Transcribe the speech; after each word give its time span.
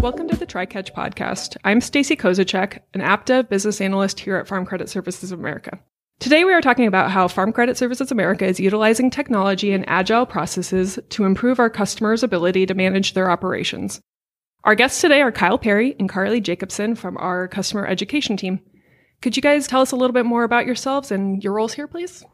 Welcome 0.00 0.28
to 0.28 0.36
the 0.36 0.46
TriCatch 0.46 0.94
podcast. 0.94 1.56
I'm 1.64 1.80
Stacy 1.80 2.14
Kozachek, 2.14 2.78
an 2.94 3.00
AppDev 3.00 3.48
business 3.48 3.80
analyst 3.80 4.20
here 4.20 4.36
at 4.36 4.46
Farm 4.46 4.64
Credit 4.64 4.88
Services 4.88 5.32
of 5.32 5.40
America. 5.40 5.80
Today 6.20 6.44
we 6.44 6.52
are 6.52 6.60
talking 6.60 6.86
about 6.86 7.10
how 7.10 7.26
Farm 7.26 7.52
Credit 7.52 7.76
Services 7.76 8.12
America 8.12 8.46
is 8.46 8.60
utilizing 8.60 9.10
technology 9.10 9.72
and 9.72 9.84
agile 9.88 10.26
processes 10.26 10.96
to 11.08 11.24
improve 11.24 11.58
our 11.58 11.70
customers' 11.70 12.22
ability 12.22 12.64
to 12.66 12.74
manage 12.74 13.14
their 13.14 13.32
operations. 13.32 14.00
Our 14.62 14.76
guests 14.76 15.00
today 15.00 15.22
are 15.22 15.32
Kyle 15.32 15.58
Perry 15.58 15.96
and 15.98 16.08
Carly 16.08 16.40
Jacobson 16.40 16.94
from 16.94 17.16
our 17.16 17.48
customer 17.48 17.84
education 17.84 18.36
team. 18.36 18.60
Could 19.22 19.34
you 19.34 19.42
guys 19.42 19.66
tell 19.66 19.80
us 19.80 19.90
a 19.90 19.96
little 19.96 20.14
bit 20.14 20.24
more 20.24 20.44
about 20.44 20.66
yourselves 20.66 21.10
and 21.10 21.42
your 21.42 21.54
roles 21.54 21.72
here, 21.72 21.88
please? 21.88 22.24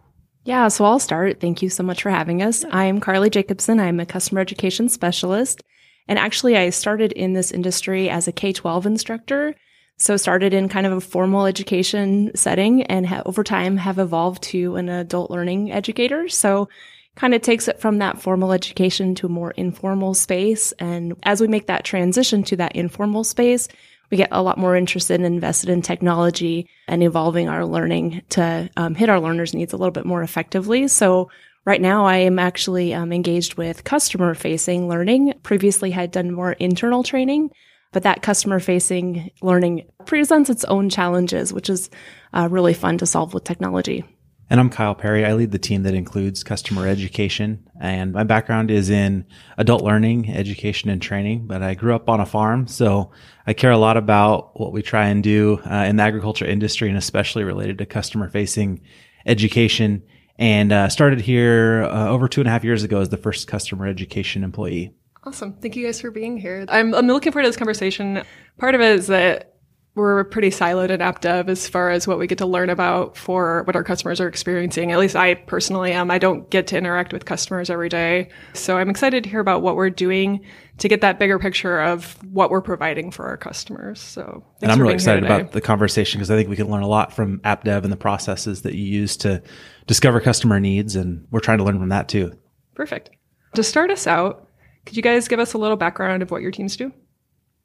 Yeah, 0.47 0.69
so 0.69 0.85
I'll 0.85 1.01
start. 1.01 1.41
Thank 1.41 1.61
you 1.61 1.69
so 1.69 1.83
much 1.83 2.03
for 2.03 2.11
having 2.11 2.41
us. 2.41 2.65
I'm 2.71 3.01
Carly 3.01 3.31
Jacobson. 3.31 3.81
I'm 3.81 3.99
a 3.99 4.07
customer 4.07 4.41
education 4.41 4.89
specialist. 4.89 5.65
And 6.07 6.21
actually, 6.21 6.57
I 6.57 6.71
started 6.71 7.11
in 7.11 7.33
this 7.33 7.51
industry 7.51 8.09
as 8.09 8.29
a 8.29 8.33
K 8.33 8.53
12 8.53 8.87
instructor. 8.87 9.57
So 9.97 10.17
started 10.17 10.55
in 10.55 10.69
kind 10.69 10.87
of 10.87 10.93
a 10.93 11.01
formal 11.01 11.47
education 11.47 12.31
setting 12.37 12.85
and 12.85 13.09
ha- 13.09 13.25
over 13.27 13.43
time 13.43 13.77
have 13.79 13.99
evolved 13.99 14.41
to 14.45 14.77
an 14.77 14.89
adult 14.89 15.33
learning 15.33 15.73
educator. 15.73 16.29
So 16.29 16.69
kind 17.17 17.35
of 17.35 17.43
takes 17.43 17.67
it 17.67 17.81
from 17.81 17.99
that 17.99 18.23
formal 18.23 18.53
education 18.53 19.17
to 19.17 19.27
a 19.27 19.31
more 19.31 19.51
informal 19.53 20.15
space. 20.15 20.71
And 20.79 21.15
as 21.25 21.41
we 21.41 21.49
make 21.49 21.67
that 21.67 21.85
transition 21.85 22.45
to 22.45 22.57
that 22.59 22.77
informal 22.77 23.25
space, 23.25 23.67
we 24.11 24.17
get 24.17 24.29
a 24.33 24.43
lot 24.43 24.59
more 24.59 24.77
interested 24.77 25.15
and 25.15 25.27
invested 25.27 25.69
in 25.69 25.83
technology 25.83 26.69
and 26.89 27.03
evolving 27.03 27.49
our 27.49 27.65
learning 27.65 28.23
to 28.31 28.71
um, 28.77 28.95
hit 28.95 29.09
our 29.09 29.21
learners' 29.21 29.55
needs 29.55 29.73
a 29.73 29.77
little 29.77 29.93
bit 29.93 30.07
more 30.07 30.23
effectively. 30.23 30.89
So 30.89 31.31
right 31.65 31.81
now 31.81 32.07
I 32.07 32.17
am 32.19 32.39
actually 32.39 32.95
um, 32.95 33.13
engaged 33.13 33.57
with 33.57 33.85
customer 33.85 34.35
facing 34.35 34.89
learning. 34.89 35.35
Previously 35.43 35.91
had 35.91 36.11
done 36.11 36.33
more 36.33 36.53
internal 36.53 37.03
training, 37.03 37.51
but 37.93 38.05
that 38.05 38.23
customer 38.23 38.61
facing 38.61 39.31
learning 39.43 39.87
presents 40.05 40.51
its 40.51 40.65
own 40.65 40.89
challenges, 40.89 41.53
which 41.53 41.69
is 41.69 41.91
uh, 42.33 42.49
really 42.51 42.75
fun 42.75 42.99
to 42.99 43.07
solve 43.07 43.35
with 43.35 43.45
technology. 43.45 44.05
And 44.49 44.61
I'm 44.61 44.71
Kyle 44.71 44.95
Perry. 44.95 45.27
I 45.27 45.33
lead 45.33 45.51
the 45.51 45.59
team 45.59 45.83
that 45.83 45.95
includes 45.95 46.45
customer 46.45 46.87
education. 46.87 47.69
And 47.81 48.13
my 48.13 48.23
background 48.23 48.71
is 48.71 48.91
in 48.91 49.27
adult 49.59 49.83
learning, 49.83 50.31
education, 50.31 50.89
and 50.89 51.03
training. 51.03 51.49
But 51.49 51.63
I 51.63 51.75
grew 51.75 51.97
up 51.97 52.09
on 52.09 52.21
a 52.21 52.27
farm. 52.27 52.69
So 52.69 53.11
I 53.47 53.55
care 53.55 53.73
a 53.73 53.79
lot 53.79 53.97
about 53.97 54.59
what 54.59 54.73
we 54.73 54.83
try 54.83 55.09
and 55.09 55.21
do 55.21 55.61
uh, 55.69 55.87
in 55.89 55.97
the 55.97 56.05
agriculture 56.05 56.47
industry 56.47 56.89
and 56.89 56.97
especially 56.97 57.43
related 57.43 57.79
to 57.79 57.87
customer 57.87 58.29
facing 58.29 58.83
education. 59.27 60.05
And 60.39 60.71
uh, 60.71 60.91
started 60.91 61.21
here 61.21 61.83
uh, 61.91 62.09
over 62.09 62.29
two 62.29 62.41
and 62.41 62.47
a 62.47 62.51
half 62.53 62.63
years 62.63 62.85
ago 62.85 63.01
as 63.01 63.09
the 63.09 63.17
first 63.17 63.49
customer 63.49 63.87
education 63.87 64.45
employee. 64.45 64.95
Awesome. 65.25 65.55
Thank 65.55 65.75
you 65.75 65.85
guys 65.85 66.01
for 66.01 66.13
being 66.13 66.37
here. 66.37 66.65
I'm, 66.69 66.95
I'm 66.95 67.09
looking 67.09 67.33
forward 67.33 67.45
to 67.45 67.49
this 67.49 67.57
conversation. 67.57 68.23
Part 68.59 68.77
of 68.77 68.81
it 68.81 68.93
is 68.93 69.09
that 69.09 69.56
we're 69.97 70.25
pretty 70.25 70.51
siloed 70.51 70.91
in 70.91 71.01
app 71.01 71.23
dev 71.23 71.49
as 71.49 71.67
far 71.67 71.91
as 71.91 72.07
what 72.07 72.19
we 72.19 72.27
get 72.27 72.37
to 72.37 72.45
learn 72.45 72.69
about 72.69 73.17
for 73.17 73.63
what 73.63 73.75
our 73.75 73.83
customers 73.83 74.21
are 74.21 74.29
experiencing. 74.29 74.93
At 74.93 74.99
least 74.99 75.17
I 75.17 75.35
personally 75.35 75.91
am. 75.93 76.11
I 76.11 76.19
don't 76.19 76.49
get 76.51 76.67
to 76.69 76.77
interact 76.77 77.15
with 77.15 77.25
customers 77.25 77.71
every 77.71 77.89
day. 77.89 78.29
So 78.53 78.77
I'm 78.77 78.91
excited 78.91 79.25
to 79.25 79.31
hear 79.31 79.41
about 79.41 79.63
what 79.63 79.75
we're 79.75 79.89
doing 79.89 80.45
to 80.79 80.89
get 80.89 81.01
that 81.01 81.19
bigger 81.19 81.39
picture 81.39 81.81
of 81.81 82.23
what 82.31 82.51
we're 82.51 82.61
providing 82.61 83.11
for 83.11 83.27
our 83.27 83.39
customers. 83.39 83.99
So 83.99 84.45
and 84.61 84.71
I'm 84.71 84.79
really 84.79 84.93
excited 84.93 85.25
about 85.25 85.53
the 85.53 85.63
conversation 85.63 86.19
because 86.19 86.31
I 86.31 86.37
think 86.37 86.51
we 86.51 86.57
can 86.57 86.71
learn 86.71 86.83
a 86.83 86.89
lot 86.89 87.15
from 87.15 87.41
app 87.43 87.65
dev 87.65 87.83
and 87.83 87.93
the 87.93 87.97
processes 87.97 88.63
that 88.63 88.75
you 88.75 88.85
use 88.85 89.17
to 89.19 89.43
discover 89.87 90.21
customer 90.21 90.61
needs. 90.61 90.95
And 90.95 91.27
we're 91.31 91.41
trying 91.41 91.59
to 91.59 91.65
learn 91.65 91.79
from 91.79 91.89
that 91.89 92.07
too. 92.09 92.37
Perfect. 92.75 93.09
To 93.55 93.63
start 93.63 93.91
us 93.91 94.07
out, 94.07 94.47
could 94.85 94.99
you 94.99 95.03
guys 95.03 95.27
give 95.27 95.41
us 95.41 95.55
a 95.55 95.59
little 95.59 95.79
background 95.79 96.23
of 96.23 96.31
what 96.31 96.43
your 96.43 96.51
teams 96.51 96.77
do? 96.77 96.93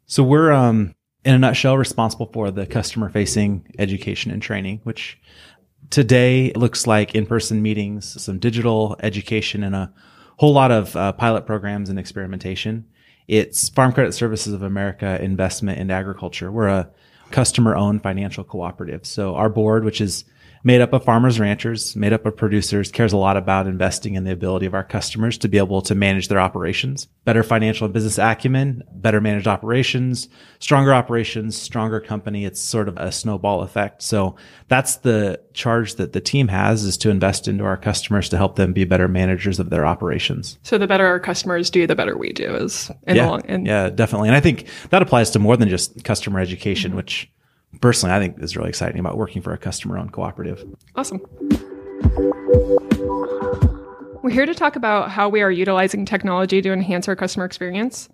So 0.05 0.23
we're, 0.23 0.53
um, 0.53 0.95
in 1.23 1.35
a 1.35 1.39
nutshell, 1.39 1.77
responsible 1.77 2.29
for 2.33 2.51
the 2.51 2.65
customer 2.65 3.09
facing 3.09 3.65
education 3.77 4.31
and 4.31 4.41
training, 4.41 4.81
which 4.83 5.19
today 5.89 6.51
looks 6.53 6.87
like 6.87 7.13
in 7.13 7.25
person 7.25 7.61
meetings, 7.61 8.21
some 8.21 8.39
digital 8.39 8.95
education, 9.01 9.63
and 9.63 9.75
a 9.75 9.93
whole 10.37 10.53
lot 10.53 10.71
of 10.71 10.95
uh, 10.95 11.11
pilot 11.13 11.45
programs 11.45 11.89
and 11.89 11.99
experimentation. 11.99 12.85
It's 13.27 13.69
Farm 13.69 13.93
Credit 13.93 14.13
Services 14.13 14.53
of 14.53 14.63
America 14.63 15.21
Investment 15.21 15.79
in 15.79 15.91
Agriculture. 15.91 16.51
We're 16.51 16.67
a 16.67 16.89
customer 17.29 17.75
owned 17.75 18.01
financial 18.01 18.43
cooperative. 18.43 19.05
So 19.05 19.35
our 19.35 19.49
board, 19.49 19.83
which 19.83 20.01
is 20.01 20.25
made 20.63 20.81
up 20.81 20.93
of 20.93 21.03
farmers, 21.03 21.39
ranchers, 21.39 21.95
made 21.95 22.13
up 22.13 22.25
of 22.25 22.35
producers, 22.35 22.91
cares 22.91 23.13
a 23.13 23.17
lot 23.17 23.37
about 23.37 23.67
investing 23.67 24.15
in 24.15 24.23
the 24.23 24.31
ability 24.31 24.65
of 24.65 24.73
our 24.73 24.83
customers 24.83 25.37
to 25.39 25.47
be 25.47 25.57
able 25.57 25.81
to 25.81 25.95
manage 25.95 26.27
their 26.27 26.39
operations. 26.39 27.07
Better 27.25 27.43
financial 27.43 27.85
and 27.85 27.93
business 27.93 28.17
acumen, 28.17 28.83
better 28.93 29.21
managed 29.21 29.47
operations, 29.47 30.29
stronger 30.59 30.93
operations, 30.93 31.59
stronger 31.59 31.99
company. 31.99 32.45
It's 32.45 32.61
sort 32.61 32.87
of 32.87 32.97
a 32.97 33.11
snowball 33.11 33.61
effect. 33.61 34.01
So 34.01 34.35
that's 34.67 34.97
the 34.97 35.39
charge 35.53 35.95
that 35.95 36.13
the 36.13 36.21
team 36.21 36.47
has 36.47 36.83
is 36.83 36.97
to 36.97 37.09
invest 37.09 37.47
into 37.47 37.63
our 37.63 37.77
customers 37.77 38.29
to 38.29 38.37
help 38.37 38.55
them 38.55 38.73
be 38.73 38.85
better 38.85 39.07
managers 39.07 39.59
of 39.59 39.69
their 39.69 39.85
operations. 39.85 40.57
So 40.63 40.77
the 40.77 40.87
better 40.87 41.05
our 41.05 41.19
customers 41.19 41.69
do, 41.69 41.87
the 41.87 41.95
better 41.95 42.17
we 42.17 42.31
do 42.33 42.55
is 42.55 42.91
in 43.07 43.15
yeah, 43.15 43.29
long 43.29 43.41
and 43.47 43.65
Yeah, 43.65 43.89
definitely. 43.89 44.29
And 44.29 44.35
I 44.35 44.39
think 44.39 44.67
that 44.89 45.01
applies 45.01 45.31
to 45.31 45.39
more 45.39 45.57
than 45.57 45.69
just 45.69 46.03
customer 46.03 46.39
education, 46.39 46.91
mm-hmm. 46.91 46.97
which 46.97 47.31
personally 47.79 48.15
I 48.15 48.19
think 48.19 48.39
is 48.39 48.57
really 48.57 48.69
exciting 48.69 48.99
about 48.99 49.17
working 49.17 49.41
for 49.41 49.53
a 49.53 49.57
customer 49.57 49.97
owned 49.97 50.11
cooperative. 50.11 50.63
Awesome. 50.95 51.21
We're 54.23 54.29
here 54.29 54.45
to 54.45 54.53
talk 54.53 54.75
about 54.75 55.09
how 55.09 55.29
we 55.29 55.41
are 55.41 55.51
utilizing 55.51 56.05
technology 56.05 56.61
to 56.61 56.71
enhance 56.71 57.07
our 57.07 57.15
customer 57.15 57.45
experience. 57.45 58.09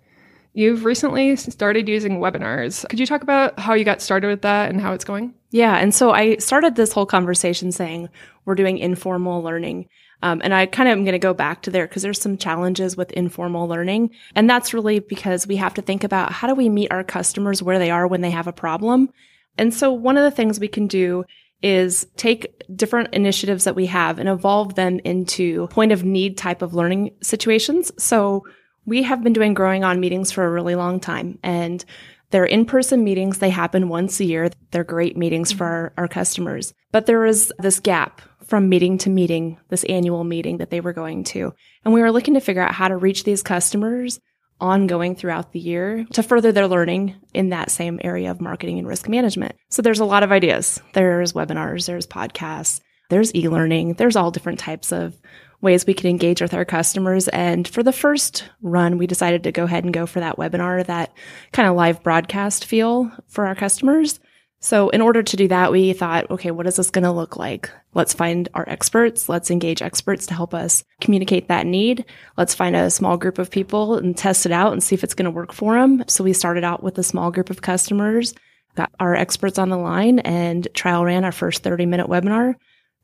You've 0.54 0.84
recently 0.84 1.36
started 1.36 1.88
using 1.88 2.18
webinars. 2.18 2.88
Could 2.88 2.98
you 2.98 3.06
talk 3.06 3.22
about 3.22 3.58
how 3.58 3.74
you 3.74 3.84
got 3.84 4.00
started 4.00 4.28
with 4.28 4.42
that 4.42 4.70
and 4.70 4.80
how 4.80 4.92
it's 4.92 5.04
going? 5.04 5.34
Yeah. 5.50 5.76
And 5.76 5.94
so 5.94 6.10
I 6.12 6.36
started 6.36 6.74
this 6.74 6.92
whole 6.92 7.06
conversation 7.06 7.72
saying 7.72 8.08
we're 8.44 8.54
doing 8.54 8.78
informal 8.78 9.42
learning. 9.42 9.88
Um, 10.22 10.40
and 10.42 10.52
I 10.52 10.66
kind 10.66 10.88
of 10.88 10.92
am 10.92 11.04
going 11.04 11.12
to 11.12 11.18
go 11.18 11.34
back 11.34 11.62
to 11.62 11.70
there 11.70 11.86
because 11.86 12.02
there's 12.02 12.20
some 12.20 12.38
challenges 12.38 12.96
with 12.96 13.12
informal 13.12 13.68
learning. 13.68 14.10
And 14.34 14.50
that's 14.50 14.74
really 14.74 14.98
because 14.98 15.46
we 15.46 15.56
have 15.56 15.74
to 15.74 15.82
think 15.82 16.02
about 16.02 16.32
how 16.32 16.48
do 16.48 16.54
we 16.54 16.68
meet 16.68 16.90
our 16.90 17.04
customers 17.04 17.62
where 17.62 17.78
they 17.78 17.90
are 17.90 18.06
when 18.06 18.22
they 18.22 18.30
have 18.30 18.48
a 18.48 18.52
problem 18.52 19.10
and 19.58 19.74
so 19.74 19.92
one 19.92 20.16
of 20.16 20.24
the 20.24 20.30
things 20.30 20.58
we 20.58 20.68
can 20.68 20.86
do 20.86 21.24
is 21.62 22.06
take 22.16 22.62
different 22.74 23.12
initiatives 23.12 23.64
that 23.64 23.74
we 23.74 23.86
have 23.86 24.18
and 24.18 24.28
evolve 24.28 24.74
them 24.74 25.00
into 25.00 25.66
point 25.68 25.92
of 25.92 26.04
need 26.04 26.36
type 26.38 26.62
of 26.62 26.74
learning 26.74 27.10
situations. 27.20 27.90
So 28.02 28.44
we 28.86 29.02
have 29.02 29.22
been 29.22 29.32
doing 29.32 29.54
growing 29.54 29.84
on 29.84 30.00
meetings 30.00 30.30
for 30.30 30.44
a 30.44 30.50
really 30.50 30.76
long 30.76 31.00
time 31.00 31.38
and 31.42 31.84
they're 32.30 32.44
in-person 32.44 33.02
meetings. 33.02 33.38
They 33.38 33.50
happen 33.50 33.88
once 33.88 34.20
a 34.20 34.24
year. 34.24 34.50
They're 34.70 34.84
great 34.84 35.16
meetings 35.16 35.50
for 35.50 35.64
our, 35.64 35.92
our 35.96 36.08
customers. 36.08 36.74
But 36.92 37.06
there 37.06 37.24
is 37.24 37.52
this 37.58 37.80
gap 37.80 38.20
from 38.44 38.68
meeting 38.68 38.98
to 38.98 39.10
meeting, 39.10 39.58
this 39.68 39.84
annual 39.84 40.24
meeting 40.24 40.58
that 40.58 40.70
they 40.70 40.80
were 40.80 40.92
going 40.92 41.24
to. 41.24 41.54
And 41.84 41.94
we 41.94 42.02
were 42.02 42.12
looking 42.12 42.34
to 42.34 42.40
figure 42.40 42.62
out 42.62 42.74
how 42.74 42.88
to 42.88 42.96
reach 42.96 43.24
these 43.24 43.42
customers 43.42 44.20
ongoing 44.60 45.14
throughout 45.14 45.52
the 45.52 45.60
year 45.60 46.06
to 46.12 46.22
further 46.22 46.52
their 46.52 46.68
learning 46.68 47.14
in 47.34 47.50
that 47.50 47.70
same 47.70 48.00
area 48.02 48.30
of 48.30 48.40
marketing 48.40 48.78
and 48.78 48.88
risk 48.88 49.08
management. 49.08 49.54
So 49.70 49.82
there's 49.82 50.00
a 50.00 50.04
lot 50.04 50.22
of 50.22 50.32
ideas. 50.32 50.80
There's 50.94 51.32
webinars, 51.32 51.86
there's 51.86 52.06
podcasts, 52.06 52.80
there's 53.10 53.34
e-learning, 53.34 53.94
there's 53.94 54.16
all 54.16 54.30
different 54.30 54.58
types 54.58 54.92
of 54.92 55.16
ways 55.60 55.86
we 55.86 55.94
can 55.94 56.08
engage 56.08 56.40
with 56.40 56.54
our 56.54 56.64
customers. 56.64 57.28
And 57.28 57.66
for 57.66 57.82
the 57.82 57.92
first 57.92 58.44
run, 58.62 58.98
we 58.98 59.06
decided 59.06 59.42
to 59.44 59.52
go 59.52 59.64
ahead 59.64 59.84
and 59.84 59.92
go 59.92 60.06
for 60.06 60.20
that 60.20 60.36
webinar, 60.36 60.86
that 60.86 61.12
kind 61.52 61.68
of 61.68 61.74
live 61.74 62.02
broadcast 62.02 62.64
feel 62.64 63.10
for 63.26 63.46
our 63.46 63.54
customers. 63.54 64.20
So 64.60 64.88
in 64.88 65.00
order 65.00 65.22
to 65.22 65.36
do 65.36 65.46
that, 65.48 65.70
we 65.70 65.92
thought, 65.92 66.30
okay, 66.30 66.50
what 66.50 66.66
is 66.66 66.76
this 66.76 66.90
going 66.90 67.04
to 67.04 67.12
look 67.12 67.36
like? 67.36 67.70
Let's 67.94 68.12
find 68.12 68.48
our 68.54 68.68
experts. 68.68 69.28
Let's 69.28 69.50
engage 69.50 69.82
experts 69.82 70.26
to 70.26 70.34
help 70.34 70.52
us 70.52 70.82
communicate 71.00 71.48
that 71.48 71.66
need. 71.66 72.04
Let's 72.36 72.54
find 72.54 72.74
a 72.74 72.90
small 72.90 73.16
group 73.16 73.38
of 73.38 73.52
people 73.52 73.94
and 73.94 74.16
test 74.16 74.46
it 74.46 74.52
out 74.52 74.72
and 74.72 74.82
see 74.82 74.94
if 74.94 75.04
it's 75.04 75.14
going 75.14 75.26
to 75.26 75.30
work 75.30 75.52
for 75.52 75.74
them. 75.74 76.02
So 76.08 76.24
we 76.24 76.32
started 76.32 76.64
out 76.64 76.82
with 76.82 76.98
a 76.98 77.04
small 77.04 77.30
group 77.30 77.50
of 77.50 77.62
customers, 77.62 78.34
got 78.74 78.90
our 78.98 79.14
experts 79.14 79.58
on 79.58 79.68
the 79.68 79.76
line 79.76 80.18
and 80.20 80.66
trial 80.74 81.04
ran 81.04 81.24
our 81.24 81.32
first 81.32 81.62
30 81.62 81.86
minute 81.86 82.08
webinar. 82.08 82.54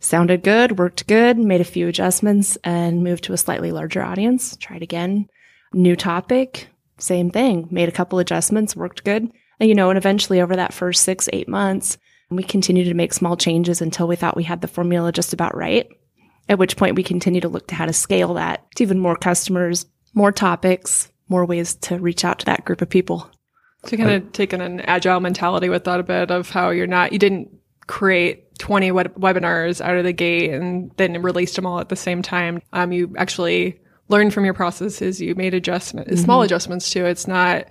Sounded 0.00 0.42
good, 0.42 0.78
worked 0.78 1.06
good, 1.06 1.38
made 1.38 1.60
a 1.60 1.64
few 1.64 1.86
adjustments 1.86 2.58
and 2.64 3.04
moved 3.04 3.24
to 3.24 3.32
a 3.32 3.38
slightly 3.38 3.70
larger 3.70 4.02
audience. 4.02 4.56
Tried 4.56 4.82
again. 4.82 5.28
New 5.72 5.94
topic, 5.94 6.68
same 6.98 7.30
thing. 7.30 7.68
Made 7.70 7.88
a 7.88 7.92
couple 7.92 8.18
adjustments, 8.18 8.74
worked 8.74 9.04
good 9.04 9.30
you 9.60 9.74
know, 9.74 9.90
and 9.90 9.98
eventually 9.98 10.40
over 10.40 10.56
that 10.56 10.74
first 10.74 11.02
six, 11.02 11.28
eight 11.32 11.48
months, 11.48 11.98
we 12.30 12.42
continued 12.42 12.86
to 12.86 12.94
make 12.94 13.12
small 13.12 13.36
changes 13.36 13.80
until 13.80 14.08
we 14.08 14.16
thought 14.16 14.36
we 14.36 14.44
had 14.44 14.60
the 14.60 14.68
formula 14.68 15.12
just 15.12 15.32
about 15.32 15.56
right. 15.56 15.86
At 16.48 16.58
which 16.58 16.76
point 16.76 16.96
we 16.96 17.02
continue 17.02 17.40
to 17.40 17.48
look 17.48 17.68
to 17.68 17.74
how 17.74 17.86
to 17.86 17.92
scale 17.92 18.34
that 18.34 18.64
to 18.76 18.82
even 18.82 18.98
more 18.98 19.16
customers, 19.16 19.86
more 20.12 20.32
topics, 20.32 21.10
more 21.28 21.46
ways 21.46 21.74
to 21.76 21.98
reach 21.98 22.24
out 22.24 22.40
to 22.40 22.46
that 22.46 22.64
group 22.64 22.82
of 22.82 22.90
people. 22.90 23.30
So 23.86 23.96
kind 23.96 24.10
of 24.10 24.32
taking 24.32 24.60
an 24.60 24.80
agile 24.80 25.20
mentality 25.20 25.68
with 25.68 25.84
that 25.84 26.00
a 26.00 26.02
bit 26.02 26.30
of 26.30 26.50
how 26.50 26.70
you're 26.70 26.86
not, 26.86 27.12
you 27.12 27.18
didn't 27.18 27.50
create 27.86 28.58
20 28.58 28.92
web- 28.92 29.14
webinars 29.14 29.80
out 29.80 29.96
of 29.96 30.04
the 30.04 30.12
gate 30.12 30.50
and 30.50 30.90
then 30.96 31.20
released 31.20 31.56
them 31.56 31.66
all 31.66 31.80
at 31.80 31.88
the 31.88 31.96
same 31.96 32.22
time. 32.22 32.62
Um, 32.72 32.92
you 32.92 33.14
actually 33.18 33.80
learned 34.08 34.32
from 34.32 34.44
your 34.44 34.54
processes, 34.54 35.20
you 35.20 35.34
made 35.34 35.54
adjustments, 35.54 36.22
small 36.22 36.42
adjustments 36.42 36.90
to 36.90 37.04
it. 37.04 37.10
It's 37.10 37.26
not 37.26 37.66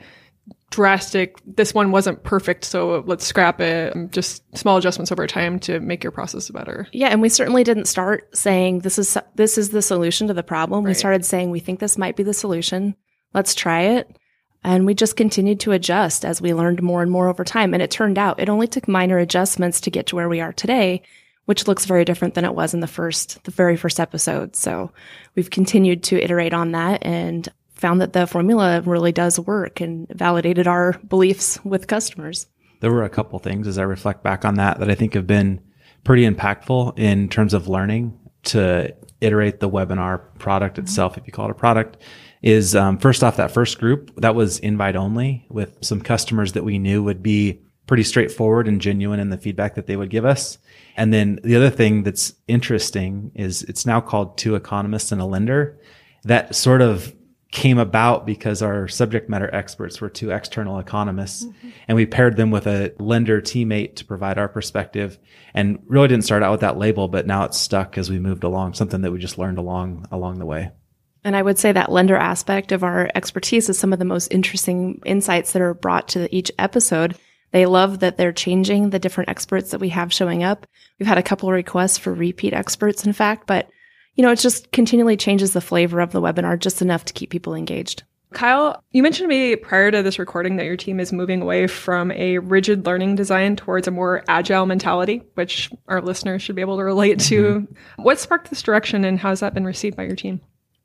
drastic. 0.74 1.38
This 1.46 1.74
one 1.74 1.92
wasn't 1.92 2.24
perfect, 2.24 2.66
so 2.66 3.04
let's 3.06 3.26
scrap 3.26 3.62
it. 3.62 3.94
Just 4.12 4.44
small 4.58 4.78
adjustments 4.78 5.12
over 5.12 5.28
time 5.28 5.60
to 5.62 5.80
make 5.80 6.04
your 6.04 6.12
process 6.12 6.50
better. 6.50 6.88
Yeah, 6.92 7.10
and 7.10 7.22
we 7.22 7.30
certainly 7.30 7.64
didn't 7.64 7.86
start 7.86 8.36
saying 8.36 8.80
this 8.80 8.98
is 8.98 9.18
this 9.36 9.58
is 9.58 9.70
the 9.70 9.82
solution 9.82 10.28
to 10.28 10.34
the 10.34 10.44
problem. 10.44 10.84
We 10.84 10.94
started 10.94 11.26
saying 11.26 11.52
we 11.52 11.60
think 11.60 11.80
this 11.80 11.98
might 11.98 12.16
be 12.16 12.24
the 12.24 12.34
solution. 12.34 12.96
Let's 13.34 13.56
try 13.56 13.82
it. 13.82 14.18
And 14.64 14.86
we 14.86 14.94
just 14.94 15.18
continued 15.18 15.60
to 15.62 15.74
adjust 15.74 16.24
as 16.24 16.42
we 16.42 16.54
learned 16.54 16.82
more 16.82 17.02
and 17.02 17.12
more 17.12 17.28
over 17.28 17.44
time. 17.44 17.74
And 17.74 17.84
it 17.84 17.92
turned 17.92 18.18
out 18.18 18.40
it 18.40 18.50
only 18.50 18.68
took 18.68 18.88
minor 18.88 19.18
adjustments 19.18 19.82
to 19.82 19.92
get 19.92 20.08
to 20.08 20.16
where 20.16 20.30
we 20.30 20.40
are 20.40 20.54
today, 20.54 21.04
which 21.46 21.68
looks 21.68 21.86
very 21.86 22.06
different 22.06 22.34
than 22.34 22.46
it 22.46 22.56
was 22.56 22.74
in 22.74 22.80
the 22.80 22.88
first, 22.88 23.44
the 23.44 23.52
very 23.52 23.76
first 23.76 24.00
episode. 24.00 24.56
So 24.56 24.92
we've 25.36 25.50
continued 25.50 26.04
to 26.04 26.24
iterate 26.24 26.54
on 26.54 26.72
that 26.72 27.06
and 27.06 27.48
found 27.84 28.00
that 28.00 28.14
the 28.14 28.26
formula 28.26 28.80
really 28.86 29.12
does 29.12 29.38
work 29.42 29.82
and 29.82 30.08
validated 30.08 30.68
our 30.68 30.94
beliefs 31.06 31.60
with 31.66 31.88
customers. 31.88 32.48
there 32.80 32.92
were 32.92 33.04
a 33.04 33.10
couple 33.10 33.38
things 33.40 33.68
as 33.68 33.78
I 33.78 33.84
reflect 33.84 34.24
back 34.24 34.46
on 34.46 34.56
that 34.56 34.80
that 34.80 34.90
I 34.90 34.96
think 34.96 35.14
have 35.16 35.28
been 35.28 35.60
pretty 36.06 36.26
impactful 36.26 36.98
in 36.98 37.28
terms 37.28 37.54
of 37.54 37.68
learning 37.68 38.18
to 38.44 38.96
iterate 39.20 39.60
the 39.60 39.70
webinar 39.70 40.22
product 40.40 40.78
itself, 40.78 41.18
if 41.18 41.28
you 41.28 41.34
call 41.34 41.46
it 41.46 41.52
a 41.52 41.56
product, 41.56 41.98
is 42.42 42.74
um, 42.74 42.98
first 42.98 43.22
off 43.22 43.36
that 43.36 43.52
first 43.52 43.80
group 43.80 44.12
that 44.22 44.34
was 44.34 44.60
invite 44.60 44.96
only 44.96 45.46
with 45.50 45.78
some 45.82 46.00
customers 46.02 46.54
that 46.54 46.64
we 46.64 46.80
knew 46.80 47.04
would 47.04 47.22
be 47.22 47.62
pretty 47.86 48.04
straightforward 48.04 48.66
and 48.66 48.80
genuine 48.80 49.20
in 49.20 49.30
the 49.30 49.38
feedback 49.38 49.76
that 49.76 49.88
they 49.88 49.98
would 49.98 50.10
give 50.10 50.24
us. 50.26 50.58
And 50.96 51.14
then 51.14 51.40
the 51.44 51.58
other 51.58 51.70
thing 51.70 52.04
that's 52.04 52.34
interesting 52.48 53.32
is 53.36 53.64
it's 53.64 53.86
now 53.86 54.00
called 54.00 54.38
two 54.38 54.56
economists 54.56 55.12
and 55.12 55.20
a 55.20 55.26
lender. 55.26 55.78
That 56.24 56.56
sort 56.56 56.82
of 56.82 57.14
came 57.54 57.78
about 57.78 58.26
because 58.26 58.64
our 58.64 58.88
subject 58.88 59.30
matter 59.30 59.48
experts 59.54 60.02
were 60.02 60.10
two 60.10 60.32
external 60.32 60.80
economists 60.80 61.46
mm-hmm. 61.46 61.70
and 61.88 61.96
we 61.96 62.04
paired 62.04 62.36
them 62.36 62.50
with 62.50 62.66
a 62.66 62.92
lender 62.98 63.40
teammate 63.40 63.96
to 63.96 64.04
provide 64.04 64.40
our 64.40 64.50
perspective 64.50 65.20
and 65.54 65.78
really 65.86 66.08
didn't 66.08 66.26
start 66.26 66.42
out 66.42 66.50
with 66.50 66.62
that 66.62 66.80
label 66.80 67.08
but 67.08 67.28
now 67.28 67.44
it's 67.44 67.60
stuck 67.60 67.96
as 67.96 68.10
we 68.10 68.18
moved 68.18 68.44
along 68.44 68.74
something 68.74 69.02
that 69.02 69.12
we 69.12 69.20
just 69.20 69.38
learned 69.38 69.60
along 69.60 70.04
along 70.12 70.40
the 70.40 70.48
way 70.48 70.72
And 71.24 71.36
I 71.36 71.44
would 71.44 71.60
say 71.60 71.72
that 71.72 71.92
lender 71.92 72.18
aspect 72.18 72.72
of 72.72 72.84
our 72.84 73.08
expertise 73.14 73.70
is 73.70 73.78
some 73.78 73.94
of 73.94 74.00
the 74.00 74.06
most 74.06 74.34
interesting 74.34 75.00
insights 75.06 75.54
that 75.54 75.62
are 75.62 75.76
brought 75.76 76.08
to 76.10 76.36
each 76.36 76.52
episode. 76.58 77.16
They 77.52 77.68
love 77.68 78.00
that 78.00 78.18
they're 78.18 78.34
changing 78.34 78.90
the 78.90 78.98
different 78.98 79.30
experts 79.30 79.72
that 79.72 79.80
we 79.80 79.90
have 79.90 80.12
showing 80.12 80.44
up. 80.44 80.66
We've 81.00 81.08
had 81.08 81.20
a 81.20 81.24
couple 81.24 81.50
of 81.50 81.54
requests 81.54 82.00
for 82.00 82.12
repeat 82.12 82.54
experts, 82.54 83.06
in 83.06 83.14
fact, 83.14 83.46
but 83.46 83.70
you 84.16 84.24
know, 84.24 84.32
it 84.32 84.40
just 84.40 84.72
continually 84.72 85.18
changes 85.18 85.54
the 85.54 85.62
flavor 85.62 86.00
of 86.00 86.12
the 86.12 86.22
webinar 86.22 86.60
just 86.60 86.82
enough 86.82 87.06
to 87.06 87.14
keep 87.14 87.30
people 87.30 87.54
engaged. 87.54 88.04
Kyle, 88.34 88.84
you 88.92 89.04
mentioned 89.04 89.26
to 89.26 89.36
me 89.36 89.56
prior 89.56 89.92
to 89.92 90.02
this 90.02 90.18
recording 90.18 90.56
that 90.56 90.66
your 90.66 90.76
team 90.76 91.00
is 91.00 91.14
moving 91.14 91.42
away 91.42 91.68
from 91.68 92.12
a 92.14 92.40
rigid 92.40 92.86
learning 92.86 93.14
design 93.14 93.56
towards 93.56 93.88
a 93.88 93.92
more 93.92 94.24
agile 94.28 94.66
mentality, 94.66 95.22
which 95.36 95.70
our 95.88 96.02
listeners 96.02 96.42
should 96.42 96.56
be 96.56 96.62
able 96.62 96.78
to 96.78 96.84
relate 96.84 97.20
to. 97.20 97.44
Mm-hmm. 97.44 98.02
What 98.02 98.20
sparked 98.20 98.50
this 98.50 98.64
direction 98.64 99.06
and 99.06 99.20
how 99.20 99.30
has 99.30 99.42
that 99.42 99.54
been 99.54 99.66
received 99.66 99.96
by 99.96 100.04
your 100.04 100.16
team? 100.16 100.42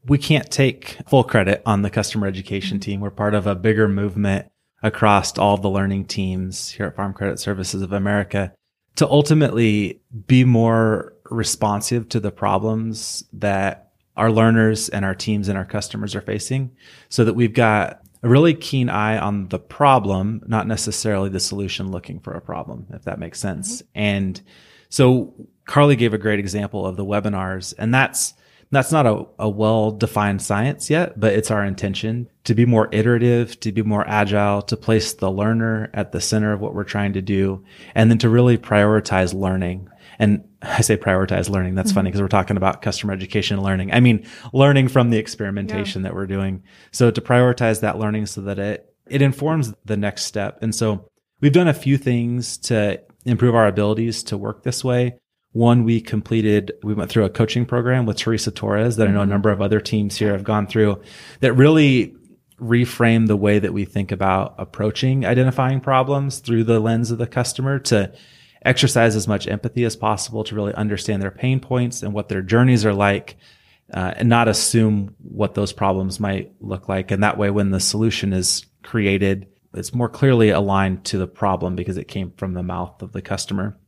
we 0.09 0.19
can't 0.19 0.51
take 0.51 0.99
full 1.09 1.25
credit 1.25 1.63
on 1.67 1.83
the 1.83 1.91
customer 1.91 2.27
education 2.27 2.79
mm-hmm. 2.79 2.91
team. 2.91 3.01
We're 3.01 3.11
part 3.11 3.35
of 3.35 3.47
a 3.47 3.55
bigger 3.55 3.89
movement 3.89 4.51
across 4.83 5.37
all 5.39 5.57
the 5.57 5.69
learning 5.69 6.07
teams 6.07 6.71
here 6.71 6.87
at 6.87 6.97
Farm 6.97 7.13
Credit 7.13 7.39
Services 7.39 7.83
of 7.83 7.93
America 7.93 8.53
to 8.97 9.09
ultimately 9.09 10.01
be 10.27 10.45
more 10.45 11.15
responsive 11.31 12.09
to 12.11 12.21
the 12.21 12.31
problems 12.31 13.25
that 13.33 13.91
our 14.17 14.33
learners 14.33 14.89
and 14.89 15.05
our 15.05 15.15
teams 15.15 15.49
and 15.49 15.57
our 15.57 15.65
customers 15.65 16.15
are 16.15 16.21
facing 16.21 16.71
so 17.09 17.25
that 17.25 17.35
we've 17.35 17.55
got 17.55 18.01
a 18.23 18.29
really 18.29 18.55
keen 18.55 18.89
eye 18.89 19.17
on 19.17 19.49
the 19.49 19.61
problem, 19.61 20.43
not 20.47 20.67
necessarily 20.67 21.29
the 21.29 21.39
solution 21.39 21.91
looking 21.91 22.19
for 22.19 22.33
a 22.33 22.41
problem, 22.41 22.87
if 22.93 23.05
that 23.05 23.21
makes 23.21 23.39
sense. 23.39 23.81
Mm-hmm. 23.81 24.01
And 24.01 24.43
so 24.89 25.35
Carly 25.67 25.95
gave 25.95 26.15
a 26.15 26.19
great 26.19 26.41
example 26.41 26.85
of 26.85 26.97
the 26.97 27.05
webinars 27.05 27.75
and 27.79 27.95
that's 27.95 28.35
that's 28.71 28.93
not 28.93 29.07
a, 29.07 29.25
a 29.39 29.49
well 29.49 29.93
defined 29.93 30.43
science 30.43 30.91
yet, 30.91 31.19
but 31.19 31.33
it's 31.33 31.51
our 31.51 31.65
intention 31.65 32.29
to 32.45 32.55
be 32.55 32.67
more 32.67 32.89
iterative, 32.93 33.59
to 33.61 33.73
be 33.73 33.83
more 33.83 34.07
agile, 34.07 34.63
to 34.63 34.77
place 34.77 35.15
the 35.15 35.31
learner 35.31 35.91
at 35.95 36.13
the 36.13 36.21
center 36.21 36.53
of 36.53 36.61
what 36.61 36.75
we're 36.75 36.85
trying 36.85 37.15
to 37.15 37.23
do, 37.23 37.65
and 37.95 38.11
then 38.11 38.19
to 38.19 38.29
really 38.29 38.59
prioritize 38.59 39.33
learning. 39.33 39.89
And 40.19 40.45
I 40.63 40.81
say 40.81 40.97
prioritize 40.97 41.49
learning. 41.49 41.75
That's 41.75 41.93
funny 41.93 42.09
mm-hmm. 42.09 42.13
because 42.13 42.23
we're 42.23 42.29
talking 42.29 42.57
about 42.57 42.83
customer 42.83 43.13
education 43.13 43.59
and 43.59 43.65
learning. 43.65 43.93
I 43.93 44.01
mean, 44.01 44.27
learning 44.53 44.89
from 44.89 45.11
the 45.11 45.19
experimentation 45.19 46.03
that 46.03 46.15
we're 46.15 46.27
doing. 46.27 46.63
So 46.91 47.11
to 47.11 47.21
prioritize 47.21 47.81
that 47.81 47.99
learning 47.99 48.27
so 48.27 48.41
that 48.43 48.59
it, 48.59 48.93
it 49.09 49.23
informs 49.23 49.73
the 49.85 49.97
next 49.97 50.25
step. 50.25 50.59
And 50.61 50.75
so 50.75 51.09
we've 51.41 51.53
done 51.53 51.69
a 51.69 51.75
few 51.75 51.97
things 51.97 52.59
to 52.59 53.01
improve 53.25 53.55
our 53.55 53.67
abilities 53.69 54.23
to 54.25 54.37
work 54.37 54.65
this 54.65 54.83
way. 54.83 55.19
One, 55.53 55.85
we 55.85 56.01
completed, 56.01 56.73
we 56.83 56.93
went 56.93 57.11
through 57.11 57.25
a 57.25 57.31
coaching 57.31 57.65
program 57.65 58.05
with 58.05 58.17
Teresa 58.17 58.51
Torres 58.51 58.97
that 58.97 59.09
I 59.09 59.11
know 59.11 59.21
a 59.21 59.23
mm-hmm. 59.23 59.31
number 59.31 59.51
of 59.51 59.63
other 59.63 59.81
teams 59.81 60.17
here 60.17 60.33
have 60.33 60.45
gone 60.45 60.67
through 60.67 61.01
that 61.41 61.53
really 61.55 62.15
reframe 62.61 63.29
the 63.29 63.37
way 63.37 63.59
that 63.59 63.73
we 63.73 63.85
think 63.85 64.11
about 64.11 64.55
approaching 64.59 65.25
identifying 65.25 65.81
problems 65.81 66.41
through 66.41 66.65
the 66.65 66.81
lens 66.81 67.13
of 67.13 67.19
the 67.19 67.27
customer 67.27 67.79
to 67.79 68.13
exercise 68.65 69.17
as 69.17 69.29
much 69.29 69.47
empathy 69.47 69.85
as 69.85 69.97
possible 69.97 70.45
to 70.45 70.55
really 70.55 70.75
understand 70.75 71.23
their 71.23 71.31
pain 71.31 71.61
points 71.61 72.03
and 72.03 72.13
what 72.13 72.29
their 72.29 72.43
journeys 72.43 72.85
are 72.85 72.95
like 72.95 73.37
uh, 73.95 74.15
and 74.17 74.29
not 74.29 74.49
assume 74.49 75.15
what 75.19 75.55
those 75.55 75.73
problems 75.73 76.21
might 76.21 76.53
look 76.61 76.89
like. 76.89 77.11
And 77.11 77.23
that 77.23 77.39
way, 77.39 77.51
when 77.51 77.71
the 77.71 77.81
solution 77.81 78.33
is 78.33 78.67
created, 78.83 79.49
it's 79.75 79.95
more 79.95 80.09
clearly 80.09 80.51
aligned 80.51 81.05
to 81.07 81.19
the 81.19 81.27
problem 81.27 81.77
because 81.77 81.97
it 81.97 82.09
came 82.09 82.33
from 82.37 82.55
the 82.55 82.63
mouth 82.63 83.03
of 83.03 83.13
the 83.13 83.23
customer. 83.23 83.79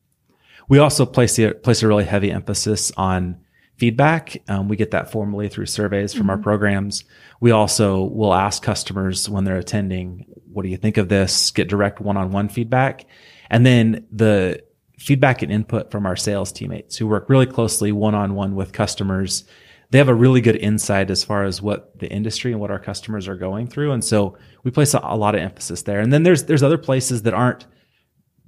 We 0.69 0.79
also 0.79 1.05
place 1.05 1.39
a, 1.39 1.53
place 1.53 1.83
a 1.83 1.89
really 1.89 2.05
heavy 2.05 2.31
emphasis 2.31 2.93
on 2.97 3.41
feedback. 3.77 4.43
Um, 4.49 4.69
we 4.69 4.77
get 4.77 4.91
that 4.93 5.11
formally 5.11 5.49
through 5.49 5.67
surveys 5.67 6.13
from 6.13 6.31
our 6.31 6.39
programs. 6.39 7.05
We 7.41 7.51
also 7.51 8.03
will 8.03 8.35
ask 8.35 8.63
customers 8.63 9.29
when 9.29 9.45
they're 9.45 9.57
attending, 9.57 10.27
what 10.53 10.63
do 10.63 10.69
you 10.69 10.77
think 10.77 10.99
of 10.99 11.09
this? 11.09 11.51
Get 11.51 11.69
direct 11.69 12.01
one-on-one 12.01 12.51
feedback. 12.51 13.07
And 13.51 13.67
then 13.67 14.07
the 14.11 14.63
feedback 14.99 15.43
and 15.43 15.51
input 15.51 15.91
from 15.91 16.07
our 16.07 16.15
sales 16.17 16.53
teammates 16.53 16.97
who 16.97 17.07
work 17.07 17.29
really 17.29 17.47
closely 17.47 17.91
one-on-one 17.91 18.55
with 18.55 18.73
customers. 18.73 19.45
They 19.91 19.99
have 19.99 20.11
a 20.11 20.15
really 20.15 20.43
good 20.43 20.57
insight 20.57 21.11
as 21.11 21.25
far 21.25 21.45
as 21.45 21.63
what 21.63 21.99
the 21.99 22.09
industry 22.09 22.53
and 22.53 22.61
what 22.61 22.71
our 22.71 22.79
customers 22.79 23.27
are 23.27 23.35
going 23.35 23.67
through. 23.67 23.93
And 23.93 24.05
so 24.05 24.37
we 24.63 24.71
place 24.71 24.93
a, 24.93 25.01
a 25.03 25.17
lot 25.17 25.35
of 25.35 25.41
emphasis 25.41 25.83
there. 25.83 26.01
And 26.01 26.13
then 26.13 26.23
there's, 26.23 26.45
there's 26.45 26.63
other 26.63 26.79
places 26.79 27.23
that 27.23 27.33
aren't 27.33 27.67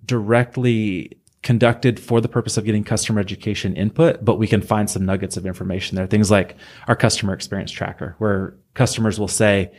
directly 0.05 1.19
conducted 1.43 1.99
for 1.99 2.21
the 2.21 2.29
purpose 2.29 2.57
of 2.57 2.65
getting 2.65 2.85
customer 2.85 3.21
education 3.21 3.75
input, 3.75 4.23
but 4.25 4.39
we 4.39 4.47
can 4.47 4.61
find 4.61 4.89
some 4.89 5.05
nuggets 5.05 5.37
of 5.37 5.47
information 5.47 5.97
there. 5.97 6.07
Things 6.07 6.31
like 6.31 6.57
our 6.87 6.95
customer 6.95 7.33
experience 7.33 7.73
tracker, 7.73 8.15
where 8.19 8.57
customers 8.75 9.19
will 9.19 9.27
say, 9.27 9.73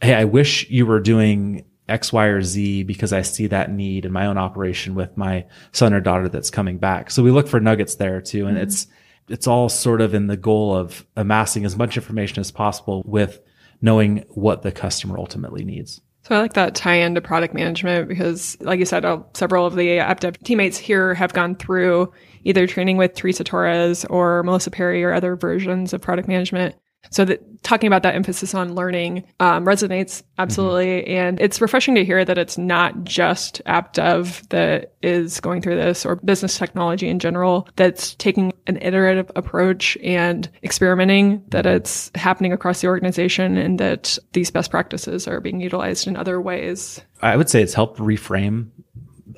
Hey, 0.00 0.14
I 0.14 0.24
wish 0.24 0.68
you 0.68 0.84
were 0.84 1.00
doing 1.00 1.64
X, 1.88 2.12
Y, 2.12 2.26
or 2.26 2.42
Z 2.42 2.84
because 2.84 3.12
I 3.12 3.22
see 3.22 3.46
that 3.48 3.70
need 3.70 4.04
in 4.04 4.12
my 4.12 4.26
own 4.26 4.38
operation 4.38 4.94
with 4.94 5.16
my 5.16 5.46
son 5.72 5.92
or 5.92 6.00
daughter 6.00 6.28
that's 6.28 6.50
coming 6.50 6.78
back. 6.78 7.10
So 7.10 7.22
we 7.22 7.30
look 7.30 7.48
for 7.48 7.60
nuggets 7.60 7.96
there 7.96 8.20
too. 8.20 8.46
And 8.46 8.56
mm-hmm. 8.56 8.64
it's, 8.64 8.86
it's 9.28 9.46
all 9.46 9.68
sort 9.68 10.00
of 10.00 10.14
in 10.14 10.26
the 10.26 10.36
goal 10.36 10.76
of 10.76 11.06
amassing 11.16 11.64
as 11.64 11.76
much 11.76 11.96
information 11.96 12.40
as 12.40 12.50
possible 12.50 13.02
with 13.04 13.40
knowing 13.80 14.24
what 14.30 14.62
the 14.62 14.72
customer 14.72 15.18
ultimately 15.18 15.64
needs. 15.64 16.00
So 16.22 16.36
I 16.36 16.40
like 16.40 16.52
that 16.52 16.76
tie 16.76 16.94
into 16.94 17.20
product 17.20 17.52
management 17.52 18.08
because, 18.08 18.56
like 18.60 18.78
you 18.78 18.84
said, 18.84 19.04
several 19.34 19.66
of 19.66 19.74
the 19.74 19.98
AppDev 19.98 20.40
teammates 20.44 20.78
here 20.78 21.14
have 21.14 21.32
gone 21.32 21.56
through 21.56 22.12
either 22.44 22.66
training 22.68 22.96
with 22.96 23.14
Teresa 23.14 23.42
Torres 23.42 24.04
or 24.04 24.44
Melissa 24.44 24.70
Perri 24.70 25.02
or 25.02 25.12
other 25.12 25.34
versions 25.34 25.92
of 25.92 26.00
product 26.00 26.28
management. 26.28 26.76
So 27.10 27.24
that 27.24 27.62
talking 27.62 27.86
about 27.86 28.02
that 28.04 28.14
emphasis 28.14 28.54
on 28.54 28.74
learning 28.74 29.24
um, 29.40 29.64
resonates 29.64 30.22
absolutely, 30.38 31.06
and 31.06 31.40
it's 31.40 31.60
refreshing 31.60 31.94
to 31.96 32.04
hear 32.04 32.24
that 32.24 32.38
it's 32.38 32.56
not 32.56 33.04
just 33.04 33.60
app 33.66 33.92
dev 33.92 34.42
that 34.48 34.94
is 35.02 35.40
going 35.40 35.62
through 35.62 35.76
this, 35.76 36.06
or 36.06 36.16
business 36.16 36.56
technology 36.56 37.08
in 37.08 37.18
general 37.18 37.68
that's 37.76 38.14
taking 38.14 38.52
an 38.66 38.78
iterative 38.80 39.30
approach 39.36 39.96
and 40.02 40.48
experimenting. 40.62 41.42
That 41.48 41.66
it's 41.66 42.10
happening 42.14 42.52
across 42.52 42.80
the 42.80 42.88
organization, 42.88 43.56
and 43.56 43.78
that 43.78 44.18
these 44.32 44.50
best 44.50 44.70
practices 44.70 45.28
are 45.28 45.40
being 45.40 45.60
utilized 45.60 46.06
in 46.06 46.16
other 46.16 46.40
ways. 46.40 47.00
I 47.20 47.36
would 47.36 47.50
say 47.50 47.62
it's 47.62 47.74
helped 47.74 47.98
reframe 47.98 48.70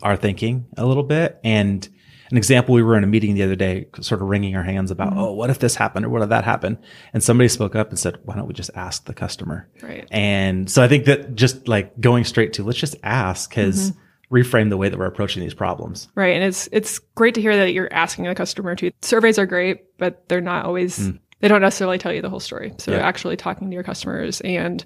our 0.03 0.17
thinking 0.17 0.67
a 0.77 0.87
little 0.87 1.03
bit. 1.03 1.41
And 1.45 1.89
an 2.35 2.39
example, 2.39 2.75
we 2.75 2.83
were 2.83 2.99
in 2.99 3.05
a 3.05 3.07
meeting 3.07 3.37
the 3.37 3.45
other 3.45 3.55
day, 3.55 3.87
sort 4.01 4.21
of 4.21 4.27
wringing 4.27 4.57
our 4.57 4.65
hands 4.65 4.91
about, 4.91 5.11
mm-hmm. 5.11 5.21
oh, 5.21 5.33
what 5.35 5.51
if 5.51 5.61
this 5.61 5.77
happened 5.77 6.05
or 6.05 6.09
what 6.09 6.21
if 6.21 6.31
that 6.31 6.43
happened? 6.43 6.79
And 7.13 7.23
somebody 7.23 7.47
spoke 7.47 7.77
up 7.77 7.91
and 7.91 7.99
said, 7.99 8.19
why 8.25 8.35
don't 8.35 8.49
we 8.49 8.55
just 8.55 8.73
ask 8.75 9.05
the 9.05 9.15
customer? 9.15 9.69
Right. 9.81 10.05
And 10.11 10.69
so 10.69 10.83
I 10.83 10.89
think 10.89 11.05
that 11.05 11.37
just 11.37 11.69
like 11.69 12.01
going 12.01 12.25
straight 12.25 12.55
to 12.55 12.65
let's 12.65 12.81
just 12.81 12.97
ask 13.05 13.55
has 13.55 13.93
mm-hmm. 13.93 14.35
reframed 14.35 14.71
the 14.71 14.77
way 14.77 14.89
that 14.89 14.99
we're 14.99 15.07
approaching 15.07 15.45
these 15.45 15.55
problems. 15.55 16.09
Right. 16.17 16.35
And 16.35 16.43
it's 16.43 16.69
it's 16.73 16.99
great 17.15 17.35
to 17.37 17.41
hear 17.41 17.57
that 17.57 17.73
you're 17.73 17.93
asking 17.93 18.25
the 18.25 18.35
customer 18.35 18.75
to. 18.75 18.91
Surveys 19.01 19.39
are 19.39 19.47
great, 19.47 19.97
but 19.97 20.29
they're 20.29 20.41
not 20.41 20.65
always 20.65 20.97
they 20.97 21.21
they 21.39 21.47
don't 21.47 21.61
necessarily 21.61 21.99
tell 21.99 22.13
you 22.13 22.21
the 22.21 22.31
whole 22.31 22.41
story. 22.41 22.75
So 22.79 22.91
Yeah. 22.91 22.99
actually 22.99 23.37
talking 23.37 23.71
to 23.71 23.75
your 23.75 23.85
customers 23.85 24.41
and 24.41 24.85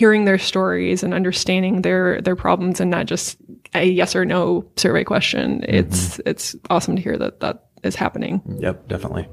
hearing 0.00 0.24
their 0.24 0.38
stories 0.38 1.02
and 1.02 1.12
understanding 1.12 1.82
their 1.82 2.22
their 2.22 2.34
problems 2.34 2.80
and 2.80 2.90
not 2.90 3.04
just 3.04 3.36
a 3.74 3.84
yes 3.84 4.16
or 4.16 4.24
no 4.24 4.64
survey 4.76 5.04
question. 5.04 5.60
Mm-hmm. 5.60 5.76
It's 5.76 6.18
it's 6.24 6.56
awesome 6.70 6.96
to 6.96 7.02
hear 7.02 7.18
that 7.18 7.40
that 7.40 7.66
is 7.82 7.96
happening. 7.96 8.40
Yep, 8.60 8.88
definitely. 8.88 9.28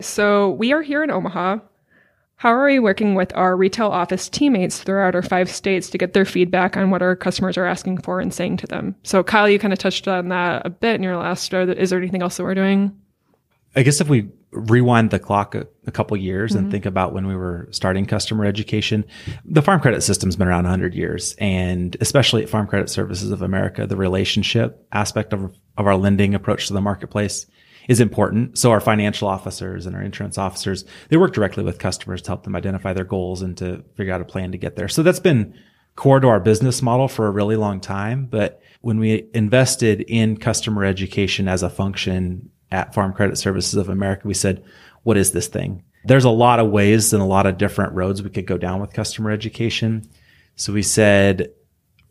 So 0.00 0.50
we 0.50 0.72
are 0.72 0.82
here 0.82 1.02
in 1.02 1.10
Omaha. 1.10 1.58
How 2.36 2.50
are 2.50 2.66
we 2.66 2.78
working 2.78 3.16
with 3.16 3.34
our 3.36 3.56
retail 3.56 3.88
office 3.88 4.28
teammates 4.28 4.80
throughout 4.80 5.16
our 5.16 5.22
five 5.22 5.50
states 5.50 5.90
to 5.90 5.98
get 5.98 6.12
their 6.12 6.24
feedback 6.24 6.76
on 6.76 6.90
what 6.90 7.02
our 7.02 7.16
customers 7.16 7.56
are 7.56 7.66
asking 7.66 8.02
for 8.02 8.20
and 8.20 8.32
saying 8.32 8.58
to 8.58 8.68
them? 8.68 8.94
So 9.02 9.24
Kyle, 9.24 9.48
you 9.48 9.58
kind 9.58 9.72
of 9.72 9.80
touched 9.80 10.06
on 10.06 10.28
that 10.28 10.64
a 10.64 10.70
bit 10.70 10.94
in 10.94 11.02
your 11.02 11.16
last 11.16 11.50
show. 11.50 11.62
Is 11.62 11.90
there 11.90 11.98
anything 11.98 12.22
else 12.22 12.36
that 12.36 12.44
we're 12.44 12.54
doing? 12.54 12.96
I 13.74 13.82
guess 13.82 14.00
if 14.00 14.08
we 14.08 14.28
rewind 14.52 15.10
the 15.10 15.18
clock 15.18 15.54
a, 15.54 15.66
a 15.86 15.90
couple 15.90 16.16
years 16.16 16.54
and 16.54 16.64
mm-hmm. 16.64 16.72
think 16.72 16.86
about 16.86 17.14
when 17.14 17.26
we 17.26 17.34
were 17.34 17.68
starting 17.70 18.04
customer 18.04 18.44
education, 18.44 19.04
the 19.44 19.62
farm 19.62 19.80
credit 19.80 20.02
system's 20.02 20.36
been 20.36 20.48
around 20.48 20.64
100 20.64 20.94
years. 20.94 21.34
And 21.38 21.96
especially 22.00 22.42
at 22.42 22.50
Farm 22.50 22.66
Credit 22.66 22.90
Services 22.90 23.30
of 23.30 23.40
America, 23.40 23.86
the 23.86 23.96
relationship 23.96 24.86
aspect 24.92 25.32
of, 25.32 25.56
of 25.78 25.86
our 25.86 25.96
lending 25.96 26.34
approach 26.34 26.66
to 26.66 26.74
the 26.74 26.80
marketplace 26.82 27.46
is 27.88 28.00
important. 28.00 28.58
So 28.58 28.70
our 28.70 28.80
financial 28.80 29.26
officers 29.26 29.86
and 29.86 29.96
our 29.96 30.02
insurance 30.02 30.38
officers, 30.38 30.84
they 31.08 31.16
work 31.16 31.32
directly 31.32 31.64
with 31.64 31.78
customers 31.78 32.22
to 32.22 32.30
help 32.30 32.44
them 32.44 32.54
identify 32.54 32.92
their 32.92 33.04
goals 33.04 33.42
and 33.42 33.56
to 33.58 33.82
figure 33.96 34.12
out 34.12 34.20
a 34.20 34.26
plan 34.26 34.52
to 34.52 34.58
get 34.58 34.76
there. 34.76 34.88
So 34.88 35.02
that's 35.02 35.18
been 35.20 35.54
core 35.96 36.20
to 36.20 36.28
our 36.28 36.40
business 36.40 36.80
model 36.82 37.08
for 37.08 37.26
a 37.26 37.30
really 37.30 37.56
long 37.56 37.80
time. 37.80 38.26
But 38.26 38.60
when 38.82 38.98
we 38.98 39.28
invested 39.34 40.02
in 40.02 40.36
customer 40.36 40.84
education 40.84 41.48
as 41.48 41.62
a 41.62 41.70
function 41.70 42.50
at 42.72 42.94
Farm 42.94 43.12
Credit 43.12 43.36
Services 43.36 43.74
of 43.74 43.88
America, 43.88 44.26
we 44.26 44.34
said, 44.34 44.64
what 45.02 45.16
is 45.16 45.30
this 45.32 45.46
thing? 45.46 45.84
There's 46.04 46.24
a 46.24 46.30
lot 46.30 46.58
of 46.58 46.70
ways 46.70 47.12
and 47.12 47.22
a 47.22 47.26
lot 47.26 47.46
of 47.46 47.58
different 47.58 47.92
roads 47.92 48.22
we 48.22 48.30
could 48.30 48.46
go 48.46 48.58
down 48.58 48.80
with 48.80 48.92
customer 48.92 49.30
education. 49.30 50.08
So 50.56 50.72
we 50.72 50.82
said, 50.82 51.52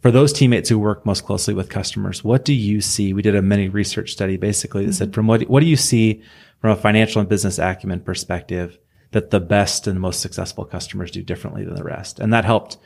for 0.01 0.11
those 0.11 0.31
teammates 0.31 0.69
who 0.69 0.79
work 0.79 1.05
most 1.05 1.25
closely 1.25 1.53
with 1.53 1.69
customers, 1.69 2.23
what 2.23 2.45
do 2.45 2.53
you 2.53 2.79
see? 2.79 3.11
We 3.11 3.21
did 3.21 3.35
a 3.35 3.41
mini 3.41 3.67
research 3.67 4.11
study 4.11 4.37
basically 4.37 4.85
that 4.85 4.93
said, 4.93 5.13
from 5.13 5.27
what, 5.27 5.41
what 5.49 5.59
do 5.59 5.65
you 5.65 5.75
see 5.75 6.23
from 6.59 6.71
a 6.71 6.75
financial 6.75 7.19
and 7.19 7.29
business 7.29 7.59
acumen 7.59 8.01
perspective 8.01 8.77
that 9.11 9.31
the 9.31 9.39
best 9.41 9.87
and 9.87 9.99
most 9.99 10.21
successful 10.21 10.63
customers 10.63 11.11
do 11.11 11.21
differently 11.21 11.65
than 11.65 11.75
the 11.75 11.83
rest? 11.83 12.19
And 12.19 12.31
that 12.33 12.45
helped 12.45 12.77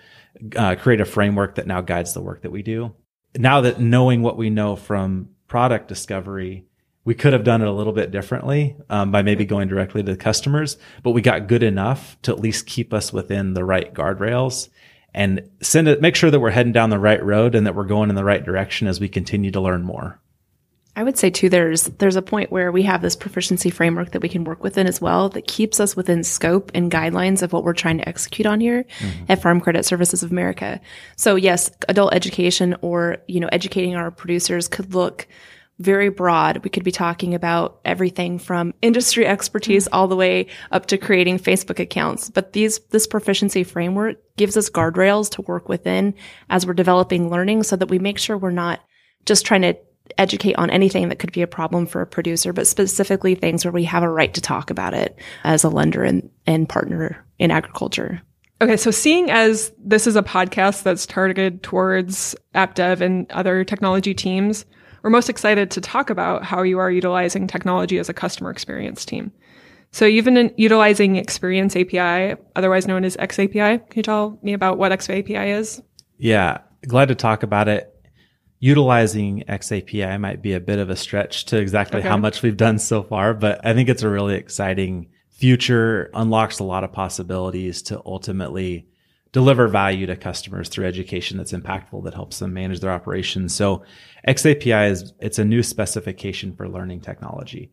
uh, 0.56 0.76
create 0.76 1.02
a 1.02 1.06
framework 1.06 1.56
that 1.56 1.68
now 1.68 1.82
guides 1.82 2.14
the 2.14 2.22
work 2.22 2.42
that 2.42 2.52
we 2.52 2.64
do. 2.64 2.96
Now 3.38 3.62
that 3.62 3.80
knowing 3.80 4.22
what 4.22 4.38
we 4.38 4.50
know 4.50 4.76
from 4.76 5.30
product 5.48 5.88
discovery, 5.88 6.66
we 7.06 7.14
could 7.14 7.34
have 7.34 7.44
done 7.44 7.62
it 7.62 7.68
a 7.68 7.72
little 7.72 7.94
bit 7.94 8.12
differently 8.12 8.76
um, 8.90 9.12
by 9.12 9.22
maybe 9.22 9.46
going 9.46 9.68
directly 9.68 10.04
to 10.04 10.12
the 10.12 10.18
customers, 10.18 10.78
but 11.04 11.12
we 11.12 11.22
got 11.22 11.48
good 11.48 11.64
enough 11.64 12.18
to 12.24 12.32
at 12.32 12.40
least 12.40 12.66
keep 12.66 12.94
us 12.94 13.14
within 13.14 13.54
the 13.54 13.64
right 13.64 13.94
guardrails 13.94 14.70
and 15.14 15.50
send 15.62 15.88
it, 15.88 16.02
make 16.02 16.16
sure 16.16 16.30
that 16.30 16.40
we're 16.40 16.50
heading 16.50 16.74
down 16.74 16.90
the 16.90 17.00
right 17.00 17.24
road 17.24 17.56
and 17.56 17.66
that 17.66 17.76
we're 17.76 17.86
going 17.86 18.10
in 18.10 18.16
the 18.16 18.24
right 18.24 18.44
direction 18.44 18.88
as 18.88 19.00
we 19.00 19.08
continue 19.08 19.52
to 19.52 19.62
learn 19.62 19.84
more. 19.84 20.20
I 20.98 21.04
would 21.04 21.18
say 21.18 21.30
too, 21.30 21.50
there's 21.50 21.84
there's 21.84 22.16
a 22.16 22.22
point 22.22 22.52
where 22.52 22.72
we 22.72 22.84
have 22.84 23.02
this 23.02 23.18
proficiency 23.18 23.70
framework 23.70 24.12
that 24.12 24.22
we 24.22 24.30
can 24.30 24.46
work 24.46 24.64
within 24.64 24.88
as 24.88 25.02
well 25.02 25.28
that 25.30 25.46
keeps 25.46 25.82
us 25.82 25.94
within 25.96 26.24
scope 26.24 26.72
and 26.74 26.90
guidelines 26.90 27.42
of 27.42 27.52
what 27.52 27.66
we're 27.66 27.74
trying 27.74 27.98
to 27.98 28.08
execute 28.08 28.46
on 28.46 28.62
here 28.62 28.86
at 29.28 29.42
Farm 29.42 29.60
Credit 29.60 29.84
Services 29.84 30.24
of 30.24 30.32
America. 30.32 30.80
So 31.18 31.36
yes, 31.36 31.70
adult 31.90 32.14
education 32.14 32.78
or 32.82 33.18
you 33.28 33.42
know 33.42 33.50
educating 33.52 33.96
our 33.96 34.10
producers 34.10 34.70
could 34.70 34.94
look 34.94 35.28
very 35.80 36.10
broad. 36.10 36.64
We 36.64 36.70
could 36.70 36.84
be 36.84 36.92
talking 36.92 37.34
about 37.34 37.80
everything 37.84 38.40
from 38.40 38.74
industry 38.82 39.28
expertise 39.28 39.88
all 39.92 40.08
the 40.08 40.16
way 40.16 40.48
up 40.72 40.86
to 40.88 40.98
creating 40.98 41.40
Facebook 41.40 41.80
accounts. 41.80 42.30
But 42.30 42.54
these, 42.54 42.80
this 42.92 43.08
proficiency 43.08 43.64
framework 43.64 44.18
gives 44.38 44.56
us 44.56 44.70
guardrails 44.70 45.30
to 45.32 45.42
work 45.42 45.68
within 45.68 46.14
as 46.50 46.66
we're 46.66 46.74
developing 46.74 47.30
learning 47.30 47.64
so 47.64 47.76
that 47.76 47.90
we 47.90 48.00
make 48.00 48.18
sure 48.18 48.38
we're 48.38 48.52
not 48.52 48.80
just 49.26 49.46
trying 49.46 49.64
to 49.64 49.78
educate 50.18 50.54
on 50.54 50.70
anything 50.70 51.10
that 51.10 51.20
could 51.20 51.32
be 51.32 51.42
a 51.42 51.48
problem 51.48 51.86
for 51.86 52.02
a 52.02 52.08
producer, 52.08 52.54
but 52.54 52.68
specifically 52.68 53.36
things 53.36 53.66
where 53.66 53.72
we 53.72 53.84
have 53.84 54.04
a 54.04 54.10
right 54.10 54.34
to 54.34 54.42
talk 54.42 54.70
about 54.70 54.94
it 54.94 55.18
as 55.44 55.64
a 55.64 55.70
lender 55.70 56.04
and, 56.04 56.30
and 56.46 56.70
partner 56.70 57.26
in 57.40 57.52
agriculture. 57.52 58.22
Okay, 58.62 58.78
so 58.78 58.92
seeing 58.92 59.30
as 59.30 59.74
this 59.78 60.08
is 60.08 60.16
a 60.16 60.24
podcast 60.24 60.84
that's 60.84 61.06
targeted 61.06 61.62
towards 61.62 62.36
app 62.54 62.76
dev 62.76 63.02
and 63.02 63.30
other 63.32 63.66
technology 63.66 64.14
teams, 64.14 64.66
we're 65.06 65.12
most 65.12 65.30
excited 65.30 65.70
to 65.70 65.80
talk 65.80 66.10
about 66.10 66.44
how 66.44 66.64
you 66.64 66.80
are 66.80 66.90
utilizing 66.90 67.46
technology 67.46 68.00
as 68.00 68.10
a 68.10 68.14
customer 68.14 68.50
experience 68.50 69.06
team. 69.06 69.32
So 69.92 70.04
you've 70.08 70.26
been 70.26 70.52
utilizing 70.58 71.18
Experience 71.18 71.76
API, 71.76 72.42
otherwise 72.56 72.88
known 72.88 73.06
as 73.06 73.16
XAPI. 73.18 73.88
Can 73.88 74.00
you 74.00 74.02
tell 74.02 74.40
me 74.42 74.54
about 74.54 74.80
what 74.80 74.92
XAPI 74.92 75.60
is? 75.60 75.80
Yeah, 76.18 76.58
glad 76.88 77.10
to 77.10 77.16
talk 77.16 77.44
about 77.44 77.68
it. 77.68 77.94
Utilizing 78.60 79.44
XAPI 79.48 80.20
might 80.20 80.42
be 80.42 80.54
a 80.54 80.60
bit 80.60 80.80
of 80.80 80.90
a 80.90 80.96
stretch 80.96 81.46
to 81.46 81.60
exactly 81.62 82.00
Okay. 82.00 82.10
how 82.10 82.18
much 82.18 82.42
we've 82.42 82.58
done 82.58 82.80
so 82.80 83.04
far, 83.04 83.36
but 83.36 83.64
I 83.64 83.76
think 83.76 83.90
it's 83.90 84.02
a 84.02 84.10
really 84.10 84.34
exciting 84.34 85.10
future, 85.30 86.10
unlocks 86.16 86.58
a 86.58 86.64
lot 86.64 86.84
of 86.84 86.92
possibilities 86.92 87.84
to 87.84 88.02
ultimately 88.08 88.88
deliver 89.36 89.68
value 89.68 90.06
to 90.06 90.16
customers 90.16 90.70
through 90.70 90.86
education 90.86 91.36
that's 91.36 91.52
impactful 91.52 92.06
that 92.06 92.14
helps 92.14 92.40
them 92.40 92.54
manage 92.54 92.80
their 92.80 92.90
operations. 92.90 93.54
So 93.54 93.84
XAPI 94.26 94.90
is 94.92 95.12
it's 95.20 95.38
a 95.38 95.44
new 95.44 95.62
specification 95.62 96.56
for 96.56 96.70
learning 96.70 97.02
technology. 97.02 97.70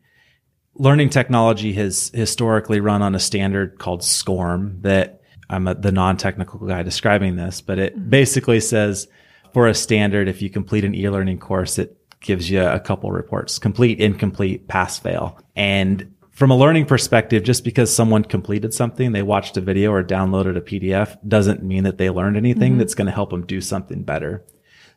Learning 0.75 1.09
technology 1.09 1.71
has 1.71 2.11
historically 2.13 2.81
run 2.81 3.01
on 3.01 3.15
a 3.15 3.19
standard 3.19 3.79
called 3.79 4.03
SCORM 4.03 4.81
that 4.81 5.21
I'm 5.49 5.69
a, 5.69 5.73
the 5.73 5.93
non-technical 5.93 6.67
guy 6.67 6.83
describing 6.83 7.37
this, 7.37 7.61
but 7.61 7.79
it 7.79 7.95
mm-hmm. 7.95 8.09
basically 8.09 8.59
says 8.59 9.07
for 9.53 9.69
a 9.69 9.73
standard, 9.73 10.27
if 10.27 10.41
you 10.41 10.49
complete 10.49 10.83
an 10.83 10.93
e-learning 10.93 11.39
course, 11.39 11.79
it 11.79 11.95
gives 12.19 12.49
you 12.49 12.61
a 12.61 12.81
couple 12.81 13.09
reports, 13.09 13.57
complete, 13.57 14.01
incomplete, 14.01 14.67
pass, 14.67 14.99
fail. 14.99 15.39
And 15.55 16.13
from 16.33 16.49
a 16.49 16.57
learning 16.57 16.87
perspective, 16.87 17.43
just 17.43 17.63
because 17.63 17.95
someone 17.95 18.23
completed 18.23 18.73
something, 18.73 19.11
they 19.11 19.21
watched 19.21 19.55
a 19.55 19.61
video 19.61 19.91
or 19.91 20.03
downloaded 20.03 20.57
a 20.57 20.61
PDF 20.61 21.17
doesn't 21.27 21.63
mean 21.63 21.83
that 21.83 21.99
they 21.99 22.09
learned 22.09 22.37
anything 22.37 22.77
that's 22.77 22.95
going 22.95 23.05
to 23.05 23.11
help 23.11 23.29
them 23.29 23.45
do 23.45 23.61
something 23.61 24.01
better. 24.01 24.43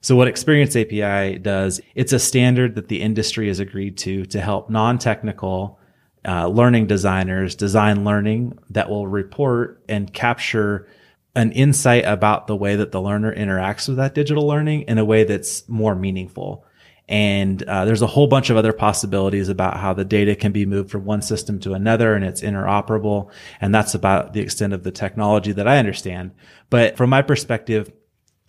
So 0.00 0.16
what 0.16 0.28
Experience 0.28 0.76
API 0.76 1.38
does, 1.38 1.80
it's 1.94 2.12
a 2.12 2.18
standard 2.18 2.74
that 2.76 2.88
the 2.88 3.02
industry 3.02 3.48
has 3.48 3.60
agreed 3.60 3.98
to 3.98 4.24
to 4.26 4.40
help 4.40 4.70
non-technical 4.70 5.78
uh, 6.26 6.48
learning 6.48 6.86
designers 6.86 7.54
design 7.54 8.04
learning 8.04 8.58
that 8.70 8.88
will 8.88 9.06
report 9.06 9.82
and 9.88 10.12
capture 10.12 10.88
an 11.34 11.52
insight 11.52 12.04
about 12.06 12.46
the 12.46 12.56
way 12.56 12.76
that 12.76 12.92
the 12.92 13.00
learner 13.00 13.34
interacts 13.34 13.88
with 13.88 13.98
that 13.98 14.14
digital 14.14 14.46
learning 14.46 14.82
in 14.82 14.98
a 14.98 15.04
way 15.04 15.22
that's 15.22 15.68
more 15.68 15.94
meaningful. 15.94 16.64
And 17.08 17.62
uh, 17.62 17.84
there's 17.84 18.02
a 18.02 18.06
whole 18.06 18.26
bunch 18.26 18.50
of 18.50 18.56
other 18.56 18.72
possibilities 18.72 19.48
about 19.48 19.76
how 19.76 19.92
the 19.92 20.04
data 20.04 20.34
can 20.34 20.50
be 20.50 20.66
moved 20.66 20.90
from 20.90 21.04
one 21.04 21.22
system 21.22 21.60
to 21.60 21.74
another 21.74 22.14
and 22.14 22.24
it's 22.24 22.42
interoperable. 22.42 23.30
And 23.60 23.74
that's 23.74 23.94
about 23.94 24.32
the 24.32 24.40
extent 24.40 24.72
of 24.72 24.82
the 24.82 24.90
technology 24.90 25.52
that 25.52 25.68
I 25.68 25.78
understand. 25.78 26.32
But 26.68 26.96
from 26.96 27.10
my 27.10 27.22
perspective, 27.22 27.92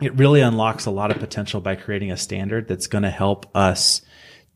it 0.02 0.16
really 0.16 0.42
unlocks 0.42 0.86
a 0.86 0.92
lot 0.92 1.12
of 1.12 1.20
potential 1.20 1.62
by 1.62 1.76
creating 1.76 2.12
a 2.12 2.18
standard 2.18 2.68
that's 2.68 2.88
going 2.88 3.04
to 3.04 3.10
help 3.12 3.56
us 3.56 4.02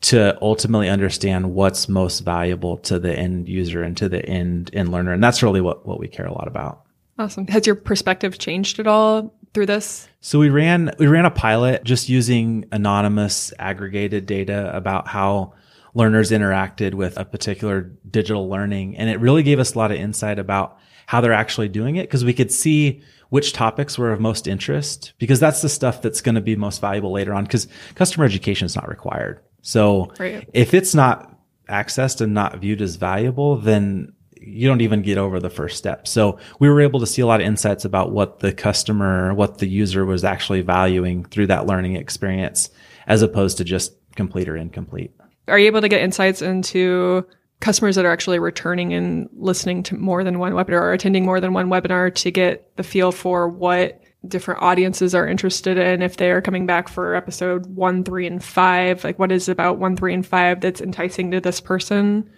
to 0.01 0.35
ultimately 0.41 0.89
understand 0.89 1.53
what's 1.53 1.87
most 1.87 2.21
valuable 2.21 2.77
to 2.77 2.97
the 2.97 3.13
end 3.13 3.47
user 3.47 3.83
and 3.83 3.95
to 3.97 4.09
the 4.09 4.25
end 4.25 4.71
end 4.73 4.91
learner. 4.91 5.13
And 5.13 5.23
that's 5.23 5.43
really 5.43 5.61
what, 5.61 5.85
what 5.85 5.99
we 5.99 6.07
care 6.07 6.25
a 6.25 6.33
lot 6.33 6.47
about. 6.47 6.83
Awesome. 7.19 7.45
Has 7.47 7.67
your 7.67 7.75
perspective 7.75 8.39
changed 8.39 8.79
at 8.79 8.87
all 8.87 9.31
through 9.53 9.65
this? 9.67 10.07
So 10.21 10.39
we 10.39 10.49
ran 10.49 10.91
we 10.99 11.07
ran 11.07 11.25
a 11.25 11.31
pilot 11.31 11.83
just 11.83 12.09
using 12.09 12.65
anonymous 12.71 13.53
aggregated 13.59 14.25
data 14.25 14.75
about 14.75 15.07
how 15.07 15.53
learners 15.93 16.31
interacted 16.31 16.93
with 16.93 17.17
a 17.17 17.25
particular 17.25 17.91
digital 18.09 18.47
learning 18.49 18.95
and 18.97 19.09
it 19.09 19.19
really 19.19 19.43
gave 19.43 19.59
us 19.59 19.73
a 19.75 19.77
lot 19.77 19.91
of 19.91 19.97
insight 19.97 20.39
about 20.39 20.77
how 21.07 21.19
they're 21.19 21.33
actually 21.33 21.67
doing 21.67 21.97
it 21.97 22.03
because 22.03 22.23
we 22.23 22.33
could 22.33 22.51
see 22.51 23.01
which 23.29 23.51
topics 23.51 23.97
were 23.97 24.11
of 24.13 24.19
most 24.21 24.47
interest 24.47 25.11
because 25.19 25.39
that's 25.39 25.61
the 25.61 25.67
stuff 25.67 26.01
that's 26.01 26.21
going 26.21 26.35
to 26.35 26.41
be 26.41 26.55
most 26.55 26.79
valuable 26.79 27.11
later 27.11 27.33
on 27.33 27.43
because 27.43 27.67
customer 27.95 28.25
education 28.25 28.65
is 28.65 28.75
not 28.75 28.87
required. 28.87 29.41
So 29.61 30.13
Right. 30.17 30.47
if 30.53 30.73
it's 30.73 30.95
not 30.95 31.37
accessed 31.69 32.21
and 32.21 32.33
not 32.33 32.59
viewed 32.59 32.81
as 32.81 32.95
valuable, 32.95 33.57
then 33.57 34.13
you 34.41 34.67
don't 34.67 34.81
even 34.81 35.01
get 35.01 35.17
over 35.17 35.39
the 35.39 35.49
first 35.49 35.77
step. 35.77 36.07
So 36.07 36.39
we 36.59 36.67
were 36.67 36.81
able 36.81 36.99
to 36.99 37.07
see 37.07 37.21
a 37.21 37.27
lot 37.27 37.41
of 37.41 37.47
insights 37.47 37.85
about 37.85 38.11
what 38.11 38.39
the 38.39 38.51
customer, 38.51 39.33
what 39.33 39.59
the 39.59 39.67
user 39.67 40.05
was 40.05 40.23
actually 40.23 40.61
valuing 40.61 41.23
through 41.25 41.47
that 41.47 41.67
learning 41.67 41.95
experience 41.95 42.69
as 43.07 43.21
opposed 43.21 43.57
to 43.57 43.63
just 43.63 43.93
complete 44.15 44.49
or 44.49 44.57
incomplete. 44.57 45.11
Are 45.47 45.59
you 45.59 45.67
able 45.67 45.81
to 45.81 45.89
get 45.89 46.01
insights 46.01 46.41
into 46.41 47.25
customers 47.59 47.95
that 47.95 48.05
are 48.05 48.11
actually 48.11 48.39
returning 48.39 48.93
and 48.93 49.29
listening 49.33 49.83
to 49.83 49.95
more 49.95 50.23
than 50.23 50.39
one 50.39 50.53
webinar 50.53 50.81
or 50.81 50.93
attending 50.93 51.25
more 51.25 51.39
than 51.39 51.53
one 51.53 51.69
webinar 51.69 52.13
to 52.15 52.31
get 52.31 52.75
the 52.77 52.83
feel 52.83 53.11
for 53.11 53.47
what 53.47 54.01
different 54.27 54.61
audiences 54.61 55.15
are 55.15 55.27
interested 55.27 55.77
in 55.77 56.01
if 56.01 56.17
they 56.17 56.31
are 56.31 56.41
coming 56.41 56.65
back 56.65 56.87
for 56.87 57.15
episode 57.15 57.65
one, 57.67 58.03
three, 58.03 58.25
and 58.25 58.43
five? 58.43 59.03
Like, 59.03 59.19
what 59.19 59.31
is 59.31 59.47
about 59.47 59.77
one, 59.77 59.95
three, 59.95 60.13
and 60.13 60.25
five 60.25 60.61
that's 60.61 60.81
enticing 60.81 61.31
to 61.31 61.39
this 61.39 61.61
person? 61.61 62.29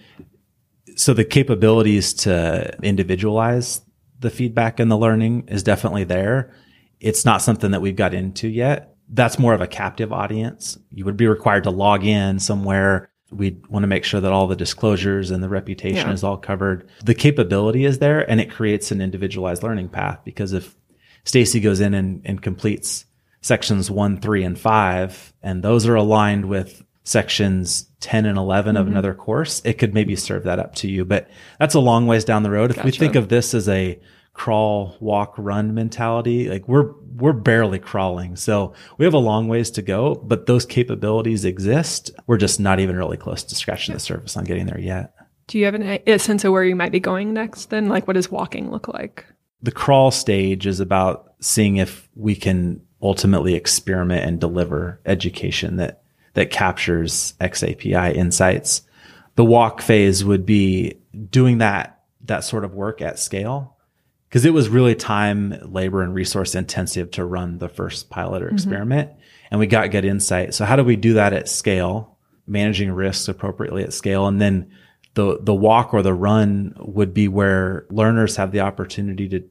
So 0.95 1.13
the 1.13 1.25
capabilities 1.25 2.13
to 2.15 2.75
individualize 2.83 3.81
the 4.19 4.29
feedback 4.29 4.79
and 4.79 4.89
the 4.89 4.97
learning 4.97 5.45
is 5.49 5.63
definitely 5.63 6.03
there. 6.05 6.53
It's 6.99 7.25
not 7.25 7.41
something 7.41 7.71
that 7.71 7.81
we've 7.81 7.95
got 7.95 8.13
into 8.13 8.47
yet. 8.47 8.95
That's 9.09 9.37
more 9.37 9.53
of 9.53 9.61
a 9.61 9.67
captive 9.67 10.13
audience. 10.13 10.77
You 10.91 11.05
would 11.05 11.17
be 11.17 11.27
required 11.27 11.63
to 11.65 11.69
log 11.71 12.05
in 12.05 12.39
somewhere. 12.39 13.09
We 13.31 13.59
want 13.69 13.83
to 13.83 13.87
make 13.87 14.05
sure 14.05 14.21
that 14.21 14.31
all 14.31 14.47
the 14.47 14.55
disclosures 14.55 15.29
and 15.31 15.43
the 15.43 15.49
reputation 15.49 16.07
Yeah. 16.07 16.13
is 16.13 16.23
all 16.23 16.37
covered. 16.37 16.87
The 17.03 17.15
capability 17.15 17.83
is 17.85 17.99
there 17.99 18.29
and 18.29 18.39
it 18.39 18.49
creates 18.51 18.91
an 18.91 19.01
individualized 19.01 19.63
learning 19.63 19.89
path 19.89 20.19
because 20.23 20.53
if 20.53 20.75
Stacy 21.25 21.59
goes 21.59 21.79
in 21.79 21.93
and, 21.93 22.21
and 22.25 22.41
completes 22.41 23.05
sections 23.41 23.91
one, 23.91 24.19
three, 24.21 24.43
and 24.43 24.57
five, 24.57 25.33
and 25.41 25.61
those 25.63 25.85
are 25.87 25.95
aligned 25.95 26.45
with 26.45 26.83
sections 27.03 27.89
10 27.99 28.25
and 28.25 28.37
11 28.37 28.75
Mm-hmm. 28.75 28.81
of 28.81 28.87
another 28.87 29.13
course, 29.13 29.61
it 29.65 29.73
could 29.73 29.93
maybe 29.93 30.15
serve 30.15 30.43
that 30.43 30.59
up 30.59 30.75
to 30.75 30.89
you. 30.89 31.05
But 31.05 31.29
that's 31.59 31.75
a 31.75 31.79
long 31.79 32.07
ways 32.07 32.25
down 32.25 32.43
the 32.43 32.51
road. 32.51 32.71
If 32.71 32.83
we 32.83 32.91
think 32.91 33.15
of 33.15 33.29
this 33.29 33.53
as 33.53 33.67
a 33.69 33.99
crawl, 34.33 34.95
walk, 34.99 35.35
run 35.37 35.73
mentality, 35.73 36.49
like 36.49 36.67
we're, 36.67 36.91
we're 37.15 37.33
barely 37.33 37.77
crawling. 37.79 38.35
So 38.35 38.73
we 38.97 39.05
have 39.05 39.13
a 39.13 39.19
long 39.19 39.47
ways 39.47 39.69
to 39.71 39.81
go, 39.81 40.15
but 40.15 40.47
those 40.47 40.65
capabilities 40.65 41.45
exist. 41.45 42.11
We're 42.25 42.37
just 42.37 42.59
not 42.59 42.79
even 42.79 42.95
really 42.95 43.17
close 43.17 43.43
to 43.43 43.55
scratching 43.55 43.93
the 43.93 43.99
surface 43.99 44.35
on 44.35 44.45
getting 44.45 44.65
there 44.65 44.79
yet. 44.79 45.13
Do 45.47 45.59
you 45.59 45.65
have 45.65 45.75
an, 45.75 45.99
a 46.07 46.17
sense 46.17 46.43
of 46.45 46.51
where 46.53 46.63
you 46.63 46.75
might 46.75 46.91
be 46.91 46.99
going 46.99 47.33
next 47.33 47.69
then? 47.69 47.89
Like, 47.89 48.07
what 48.07 48.13
does 48.13 48.31
walking 48.31 48.71
look 48.71 48.87
like? 48.87 49.25
the 49.63 49.71
crawl 49.71 50.11
stage 50.11 50.67
is 50.67 50.81
about 50.81 51.33
seeing 51.39 51.77
if 51.77 52.09
we 52.15 52.35
can 52.35 52.81
ultimately 53.01 53.55
experiment 53.55 54.25
and 54.25 54.39
deliver 54.39 54.99
education 55.05 55.77
that 55.77 56.02
that 56.33 56.51
captures 56.51 57.33
XAPI 57.39 58.15
insights. 58.15 58.81
The 59.35 59.45
walk 59.45 59.81
phase 59.81 60.23
would 60.23 60.45
be 60.45 60.97
doing 61.29 61.59
that 61.59 62.01
that 62.25 62.43
sort 62.43 62.63
of 62.63 62.73
work 62.73 63.01
at 63.01 63.19
scale 63.19 63.75
because 64.29 64.45
it 64.45 64.53
was 64.53 64.69
really 64.69 64.95
time, 64.95 65.59
labor, 65.61 66.01
and 66.01 66.13
resource 66.13 66.55
intensive 66.55 67.11
to 67.11 67.25
run 67.25 67.57
the 67.57 67.69
first 67.69 68.09
pilot 68.09 68.41
or 68.41 68.47
mm-hmm. 68.47 68.55
experiment, 68.55 69.11
and 69.51 69.59
we 69.59 69.67
got 69.67 69.91
good 69.91 70.05
insight. 70.05 70.53
So 70.53 70.65
how 70.65 70.75
do 70.75 70.83
we 70.83 70.95
do 70.95 71.13
that 71.13 71.33
at 71.33 71.49
scale, 71.49 72.17
managing 72.47 72.91
risks 72.91 73.27
appropriately 73.27 73.83
at 73.83 73.93
scale, 73.93 74.27
and 74.27 74.41
then 74.41 74.71
the 75.13 75.39
the 75.41 75.53
walk 75.53 75.93
or 75.93 76.01
the 76.01 76.13
run 76.13 76.73
would 76.79 77.13
be 77.13 77.27
where 77.27 77.85
learners 77.89 78.37
have 78.37 78.51
the 78.51 78.61
opportunity 78.61 79.27
to 79.29 79.43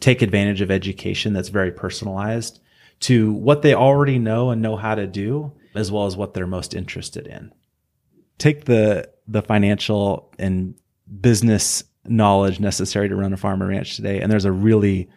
take 0.00 0.22
advantage 0.22 0.60
of 0.60 0.70
education 0.70 1.32
that's 1.32 1.48
very 1.48 1.70
personalized 1.70 2.60
to 3.00 3.32
what 3.32 3.62
they 3.62 3.74
already 3.74 4.18
know 4.18 4.50
and 4.50 4.60
know 4.60 4.76
how 4.76 4.94
to 4.94 5.06
do 5.06 5.52
as 5.74 5.90
well 5.90 6.06
as 6.06 6.16
what 6.16 6.34
they're 6.34 6.46
most 6.46 6.74
interested 6.74 7.26
in. 7.26 7.52
Take 8.38 8.64
the 8.64 9.08
the 9.26 9.42
financial 9.42 10.32
and 10.38 10.74
business 11.20 11.84
knowledge 12.06 12.60
necessary 12.60 13.08
to 13.08 13.16
run 13.16 13.32
a 13.32 13.36
farm 13.36 13.62
or 13.62 13.68
ranch 13.68 13.96
today 13.96 14.20
and 14.20 14.30
there's 14.30 14.44
a 14.44 14.52
really 14.52 15.08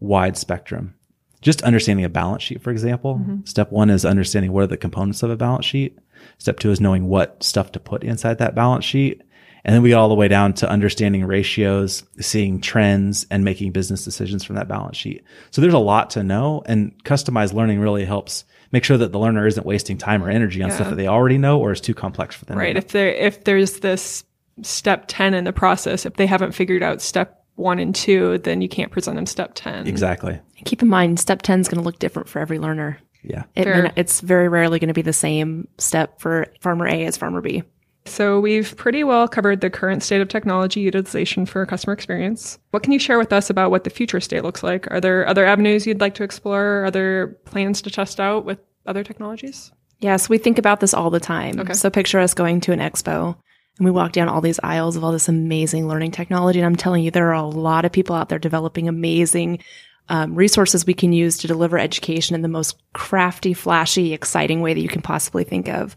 wide 0.00 0.36
spectrum. 0.36 0.94
Just 1.40 1.62
understanding 1.62 2.04
a 2.04 2.10
balance 2.10 2.42
sheet 2.42 2.62
for 2.62 2.70
example. 2.70 3.16
Mm-hmm. 3.16 3.44
Step 3.44 3.72
1 3.72 3.90
is 3.90 4.04
understanding 4.04 4.52
what 4.52 4.64
are 4.64 4.68
the 4.68 4.76
components 4.76 5.22
of 5.22 5.30
a 5.30 5.36
balance 5.36 5.64
sheet. 5.64 5.98
Step 6.38 6.58
2 6.58 6.70
is 6.70 6.80
knowing 6.80 7.06
what 7.08 7.42
stuff 7.42 7.72
to 7.72 7.80
put 7.80 8.04
inside 8.04 8.38
that 8.38 8.54
balance 8.54 8.84
sheet. 8.84 9.22
And 9.64 9.74
then 9.74 9.82
we 9.82 9.88
get 9.90 9.96
all 9.96 10.10
the 10.10 10.14
way 10.14 10.28
down 10.28 10.52
to 10.54 10.68
understanding 10.68 11.24
ratios, 11.24 12.04
seeing 12.20 12.60
trends 12.60 13.26
and 13.30 13.44
making 13.44 13.72
business 13.72 14.04
decisions 14.04 14.44
from 14.44 14.56
that 14.56 14.68
balance 14.68 14.96
sheet. 14.96 15.24
So 15.50 15.62
there's 15.62 15.72
a 15.72 15.78
lot 15.78 16.10
to 16.10 16.22
know 16.22 16.62
and 16.66 16.92
customized 17.04 17.54
learning 17.54 17.80
really 17.80 18.04
helps 18.04 18.44
make 18.74 18.84
sure 18.84 18.98
that 18.98 19.12
the 19.12 19.18
learner 19.18 19.46
isn't 19.46 19.64
wasting 19.64 19.96
time 19.96 20.22
or 20.22 20.28
energy 20.28 20.62
on 20.62 20.68
Yeah. 20.68 20.74
stuff 20.74 20.90
that 20.90 20.96
they 20.96 21.06
already 21.08 21.38
know 21.38 21.58
or 21.58 21.72
is 21.72 21.80
too 21.80 21.94
complex 21.94 22.34
for 22.36 22.44
them. 22.44 22.58
Right. 22.58 22.76
If 22.76 22.88
there 22.88 23.08
if 23.08 23.44
there's 23.44 23.80
this 23.80 24.24
step 24.62 25.04
ten 25.08 25.32
in 25.32 25.44
the 25.44 25.52
process, 25.52 26.04
if 26.04 26.14
they 26.14 26.26
haven't 26.26 26.52
figured 26.52 26.82
out 26.82 27.00
step 27.00 27.40
one 27.54 27.78
and 27.78 27.94
two, 27.94 28.38
then 28.38 28.60
you 28.60 28.68
can't 28.68 28.90
present 28.92 29.14
them 29.16 29.26
step 29.26 29.52
ten. 29.54 29.86
Exactly. 29.86 30.38
Keep 30.64 30.82
in 30.82 30.88
mind, 30.88 31.20
step 31.20 31.42
10 31.42 31.60
is 31.60 31.68
going 31.68 31.78
to 31.78 31.84
look 31.84 31.98
different 31.98 32.26
for 32.28 32.38
every 32.40 32.58
learner. 32.58 32.98
Yeah. 33.22 33.42
It 33.54 33.64
Fair. 33.64 33.92
it's 33.96 34.20
very 34.22 34.48
rarely 34.48 34.78
going 34.78 34.88
to 34.88 34.94
be 34.94 35.02
the 35.02 35.12
same 35.12 35.68
step 35.78 36.20
for 36.20 36.46
farmer 36.60 36.86
A 36.86 37.04
as 37.04 37.16
farmer 37.18 37.40
B. 37.42 37.62
So 38.06 38.38
we've 38.38 38.76
pretty 38.76 39.02
well 39.02 39.26
covered 39.26 39.60
the 39.60 39.70
current 39.70 40.02
state 40.02 40.20
of 40.20 40.28
technology 40.28 40.80
utilization 40.80 41.46
for 41.46 41.64
customer 41.64 41.94
experience. 41.94 42.58
What 42.70 42.82
can 42.82 42.92
you 42.92 42.98
share 42.98 43.18
with 43.18 43.32
us 43.32 43.48
about 43.48 43.70
what 43.70 43.84
the 43.84 43.90
future 43.90 44.20
state 44.20 44.42
looks 44.42 44.62
like? 44.62 44.90
Are 44.90 45.00
there 45.00 45.26
other 45.26 45.46
avenues 45.46 45.86
you'd 45.86 46.00
like 46.00 46.14
to 46.14 46.22
explore? 46.22 46.84
Are 46.84 46.90
there 46.90 47.28
plans 47.46 47.80
to 47.82 47.90
test 47.90 48.20
out 48.20 48.44
with 48.44 48.58
other 48.86 49.02
technologies? 49.02 49.72
Yes, 50.00 50.28
we 50.28 50.36
think 50.36 50.58
about 50.58 50.80
this 50.80 50.92
all 50.92 51.08
the 51.08 51.20
time. 51.20 51.58
Okay. 51.58 51.72
So 51.72 51.88
picture 51.88 52.18
us 52.18 52.34
going 52.34 52.60
to 52.62 52.72
an 52.72 52.78
expo 52.78 53.36
and 53.78 53.84
we 53.84 53.90
walk 53.90 54.12
down 54.12 54.28
all 54.28 54.40
these 54.40 54.60
aisles 54.62 54.96
of 54.96 55.02
all 55.02 55.12
this 55.12 55.28
amazing 55.28 55.88
learning 55.88 56.12
technology. 56.12 56.60
And 56.60 56.66
I'm 56.66 56.76
telling 56.76 57.02
you, 57.02 57.10
there 57.10 57.30
are 57.30 57.32
a 57.32 57.46
lot 57.46 57.84
of 57.84 57.92
people 57.92 58.14
out 58.14 58.28
there 58.28 58.38
developing 58.38 58.86
amazing 58.86 59.60
um, 60.08 60.34
resources 60.34 60.86
we 60.86 60.94
can 60.94 61.12
use 61.12 61.38
to 61.38 61.46
deliver 61.46 61.78
education 61.78 62.34
in 62.34 62.42
the 62.42 62.48
most 62.48 62.76
crafty, 62.92 63.54
flashy, 63.54 64.12
exciting 64.12 64.60
way 64.60 64.74
that 64.74 64.80
you 64.80 64.88
can 64.88 65.02
possibly 65.02 65.44
think 65.44 65.68
of. 65.68 65.96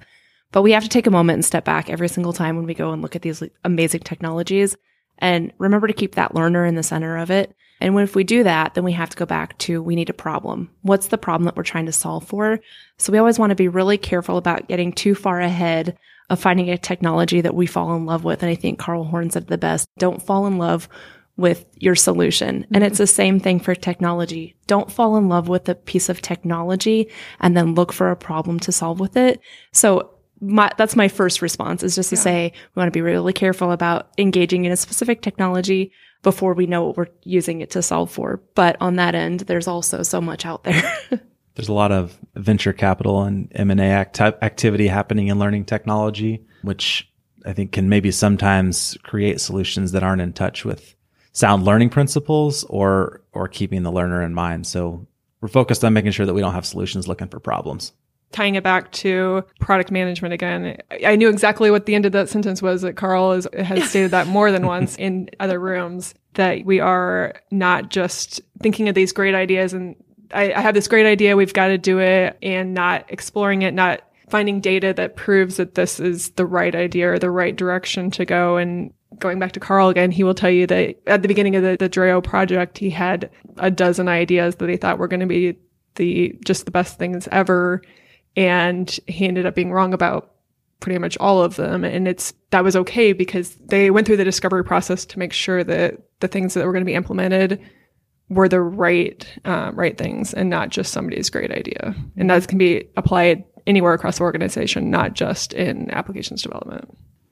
But 0.52 0.62
we 0.62 0.72
have 0.72 0.84
to 0.84 0.90
take 0.90 1.08
a 1.08 1.12
moment 1.12 1.36
and 1.36 1.46
step 1.46 1.66
back 1.66 1.90
every 1.90 2.08
single 2.08 2.34
time 2.34 2.56
when 2.56 2.66
we 2.66 2.74
go 2.74 2.92
and 2.92 3.02
look 3.02 3.16
at 3.16 3.22
these 3.22 3.44
amazing 3.64 4.02
technologies 4.02 4.76
and 5.20 5.52
remember 5.58 5.88
to 5.88 5.94
keep 5.94 6.16
that 6.16 6.36
learner 6.36 6.66
in 6.66 6.76
the 6.76 6.84
center 6.84 7.18
of 7.18 7.32
it. 7.32 7.54
And 7.80 7.94
when, 7.94 8.04
if 8.04 8.16
we 8.16 8.24
do 8.24 8.44
that, 8.44 8.74
then 8.74 8.84
we 8.84 8.94
have 8.94 9.10
to 9.10 9.18
go 9.18 9.26
back 9.26 9.58
to 9.60 9.82
we 9.84 9.96
need 9.96 10.10
a 10.10 10.14
problem. 10.14 10.72
What's 10.82 11.08
the 11.08 11.18
problem 11.18 11.46
that 11.46 11.56
we're 11.56 11.64
trying 11.64 11.86
to 11.86 11.92
solve 11.92 12.26
for? 12.26 12.60
So 12.98 13.12
we 13.12 13.20
always 13.20 13.38
want 13.38 13.52
to 13.52 13.56
be 13.56 13.68
really 13.68 13.98
careful 13.98 14.38
about 14.38 14.68
getting 14.68 14.94
too 14.94 15.14
far 15.14 15.40
ahead 15.40 15.98
of 16.30 16.40
finding 16.40 16.70
a 16.70 16.78
technology 16.78 17.42
that 17.42 17.56
we 17.56 17.68
fall 17.68 17.96
in 17.96 18.06
love 18.06 18.24
with. 18.24 18.42
And 18.42 18.50
I 18.50 18.56
think 18.56 18.80
Carl 18.80 19.04
Horn 19.04 19.30
said 19.30 19.48
the 19.48 19.58
best. 19.58 19.90
Don't 19.98 20.22
fall 20.22 20.48
in 20.48 20.58
love 20.58 20.90
with 21.38 21.66
your 21.76 21.96
solution. 21.96 22.66
And 22.74 22.84
it's 22.84 22.96
mm-hmm. 22.96 23.04
the 23.04 23.08
same 23.08 23.40
thing 23.40 23.60
for 23.60 23.76
technology. 23.76 24.56
Don't 24.66 24.92
fall 24.92 25.16
in 25.18 25.30
love 25.30 25.48
with 25.48 25.70
a 25.70 25.76
piece 25.76 26.10
of 26.10 26.22
technology 26.22 27.10
and 27.40 27.56
then 27.56 27.76
look 27.76 27.94
for 27.94 28.10
a 28.10 28.16
problem 28.16 28.60
to 28.62 28.72
solve 28.72 29.00
with 29.00 29.16
it. 29.16 29.40
So 29.72 30.17
my, 30.40 30.72
that's 30.78 30.96
my 30.96 31.08
first 31.08 31.42
response 31.42 31.84
is 31.84 31.96
just 31.96 32.10
to 32.10 32.18
say 32.18 32.52
we 32.76 32.80
want 32.80 32.88
to 32.88 32.98
be 32.98 33.02
really 33.02 33.34
careful 33.34 33.72
about 33.72 34.10
engaging 34.18 34.66
in 34.66 34.72
a 34.72 34.78
specific 34.78 35.22
technology 35.22 35.92
before 36.24 36.54
we 36.54 36.68
know 36.68 36.86
what 36.86 36.98
we're 36.98 37.08
using 37.24 37.62
it 37.62 37.72
to 37.72 37.82
solve 37.82 38.12
for. 38.12 38.42
But 38.56 38.78
on 38.82 38.96
that 38.98 39.16
end, 39.16 39.42
there's 39.42 39.68
also 39.68 40.04
so 40.04 40.22
much 40.22 40.46
out 40.46 40.64
there. 40.64 40.98
There's 41.56 41.70
a 41.70 41.74
lot 41.74 41.92
of 41.92 42.16
venture 42.36 42.72
capital 42.72 43.24
and 43.24 43.52
M&A 43.56 43.82
act- 43.82 44.22
activity 44.22 44.88
happening 44.88 45.30
in 45.30 45.40
learning 45.40 45.66
technology, 45.66 46.46
which 46.62 47.12
I 47.48 47.54
think 47.54 47.72
can 47.72 47.90
maybe 47.90 48.12
sometimes 48.12 48.96
create 49.02 49.42
solutions 49.42 49.94
that 49.94 50.04
aren't 50.04 50.22
in 50.22 50.34
touch 50.34 50.64
with 50.64 50.96
sound 51.32 51.64
learning 51.64 51.90
principles 51.90 52.64
or 52.66 53.22
or 53.32 53.48
keeping 53.48 53.82
the 53.82 53.92
learner 53.92 54.22
in 54.22 54.36
mind. 54.36 54.68
So 54.68 55.08
we're 55.42 55.48
focused 55.48 55.84
on 55.84 55.94
making 55.94 56.12
sure 56.12 56.28
that 56.28 56.34
we 56.34 56.42
don't 56.42 56.54
have 56.54 56.66
solutions 56.66 57.08
looking 57.08 57.28
for 57.28 57.40
problems. 57.40 57.92
Tying 58.32 58.56
it 58.56 58.64
back 58.64 58.92
to 58.92 59.44
product 59.62 59.90
management 59.90 60.34
again, 60.34 60.78
I- 61.06 61.16
knew 61.16 61.30
exactly 61.30 61.72
what 61.72 61.86
the 61.86 61.96
end 61.96 62.06
of 62.06 62.12
that 62.12 62.30
sentence 62.30 62.62
was. 62.62 62.82
That 62.82 62.96
Carl 62.98 63.32
is, 63.32 63.48
has 63.58 63.90
stated 63.90 64.12
that 64.12 64.28
more 64.28 64.52
than 64.52 64.66
once 64.68 64.96
in 64.98 65.30
other 65.40 65.60
rooms. 65.60 66.14
That 66.34 66.66
we 66.66 66.80
are 66.80 67.36
not 67.52 67.90
just 67.90 68.42
thinking 68.62 68.90
of 68.90 68.96
these 68.96 69.12
great 69.12 69.34
ideas 69.34 69.74
and 69.74 69.96
I, 70.34 70.54
I 70.54 70.62
have 70.62 70.74
this 70.74 70.88
great 70.88 71.06
idea, 71.06 71.36
we've 71.36 71.54
got 71.54 71.68
to 71.68 71.78
do 71.78 72.00
it, 72.00 72.38
and 72.42 72.74
not 72.74 73.06
exploring 73.10 73.62
it, 73.62 73.74
not 73.74 74.02
finding 74.30 74.60
data 74.60 74.94
that 74.94 75.16
proves 75.16 75.58
that 75.58 75.76
this 75.76 76.00
is 76.00 76.32
the 76.32 76.46
right 76.46 76.76
idea 76.76 77.12
or 77.12 77.20
the 77.20 77.32
right 77.32 77.56
direction 77.56 78.12
to 78.12 78.26
go. 78.26 78.58
And 78.58 78.94
going 79.20 79.40
back 79.40 79.54
to 79.54 79.60
Carl 79.60 79.90
again, 79.90 80.12
he 80.12 80.24
will 80.24 80.34
tell 80.34 80.50
you 80.50 80.68
that 80.68 80.98
at 81.08 81.22
the 81.22 81.28
beginning 81.28 81.56
of 81.56 81.64
the, 81.64 81.78
the 81.80 81.90
Dreo 81.90 82.24
project, 82.24 82.78
he 82.78 82.90
had 82.90 83.30
a 83.58 83.72
dozen 83.72 84.08
ideas 84.08 84.56
that 84.56 84.70
he 84.70 84.78
thought 84.78 85.00
were 85.00 85.08
going 85.08 85.22
to 85.22 85.26
be 85.26 85.58
the 85.96 86.38
just 86.46 86.66
the 86.66 86.72
best 86.72 87.00
things 87.00 87.28
ever. 87.32 87.82
And 88.38 88.90
he 89.08 89.28
ended 89.28 89.46
up 89.46 89.56
being 89.56 89.74
wrong 89.74 89.94
about 89.94 90.32
pretty 90.80 91.00
much 91.00 91.18
all 91.18 91.44
of 91.44 91.56
them. 91.56 91.84
And 91.84 92.08
it's 92.08 92.34
that 92.52 92.64
was 92.64 92.76
okay 92.76 93.12
because 93.12 93.56
they 93.56 93.92
went 93.92 94.08
through 94.08 94.18
the 94.18 94.24
discovery 94.24 94.64
process 94.64 95.06
to 95.08 95.20
make 95.20 95.34
sure 95.34 95.64
that 95.64 96.00
the 96.20 96.28
things 96.28 96.54
that 96.54 96.66
were 96.66 96.72
going 96.72 96.84
to 96.84 96.86
be 96.86 96.94
implemented 96.94 97.60
were 98.30 98.48
the 98.48 98.62
right 98.62 99.28
uh, 99.46 99.72
right 99.74 99.98
things 99.98 100.34
and 100.34 100.50
not 100.50 100.70
just 100.70 100.94
somebody's 100.94 101.30
great 101.30 101.52
idea. 101.52 101.96
And 102.16 102.30
that 102.30 102.48
can 102.48 102.58
be 102.58 102.88
applied 102.96 103.44
anywhere 103.66 103.94
across 103.94 104.18
the 104.18 104.24
organization, 104.24 104.90
not 104.90 105.14
just 105.14 105.54
in 105.54 105.92
applications 105.92 106.42
development. 106.42 106.88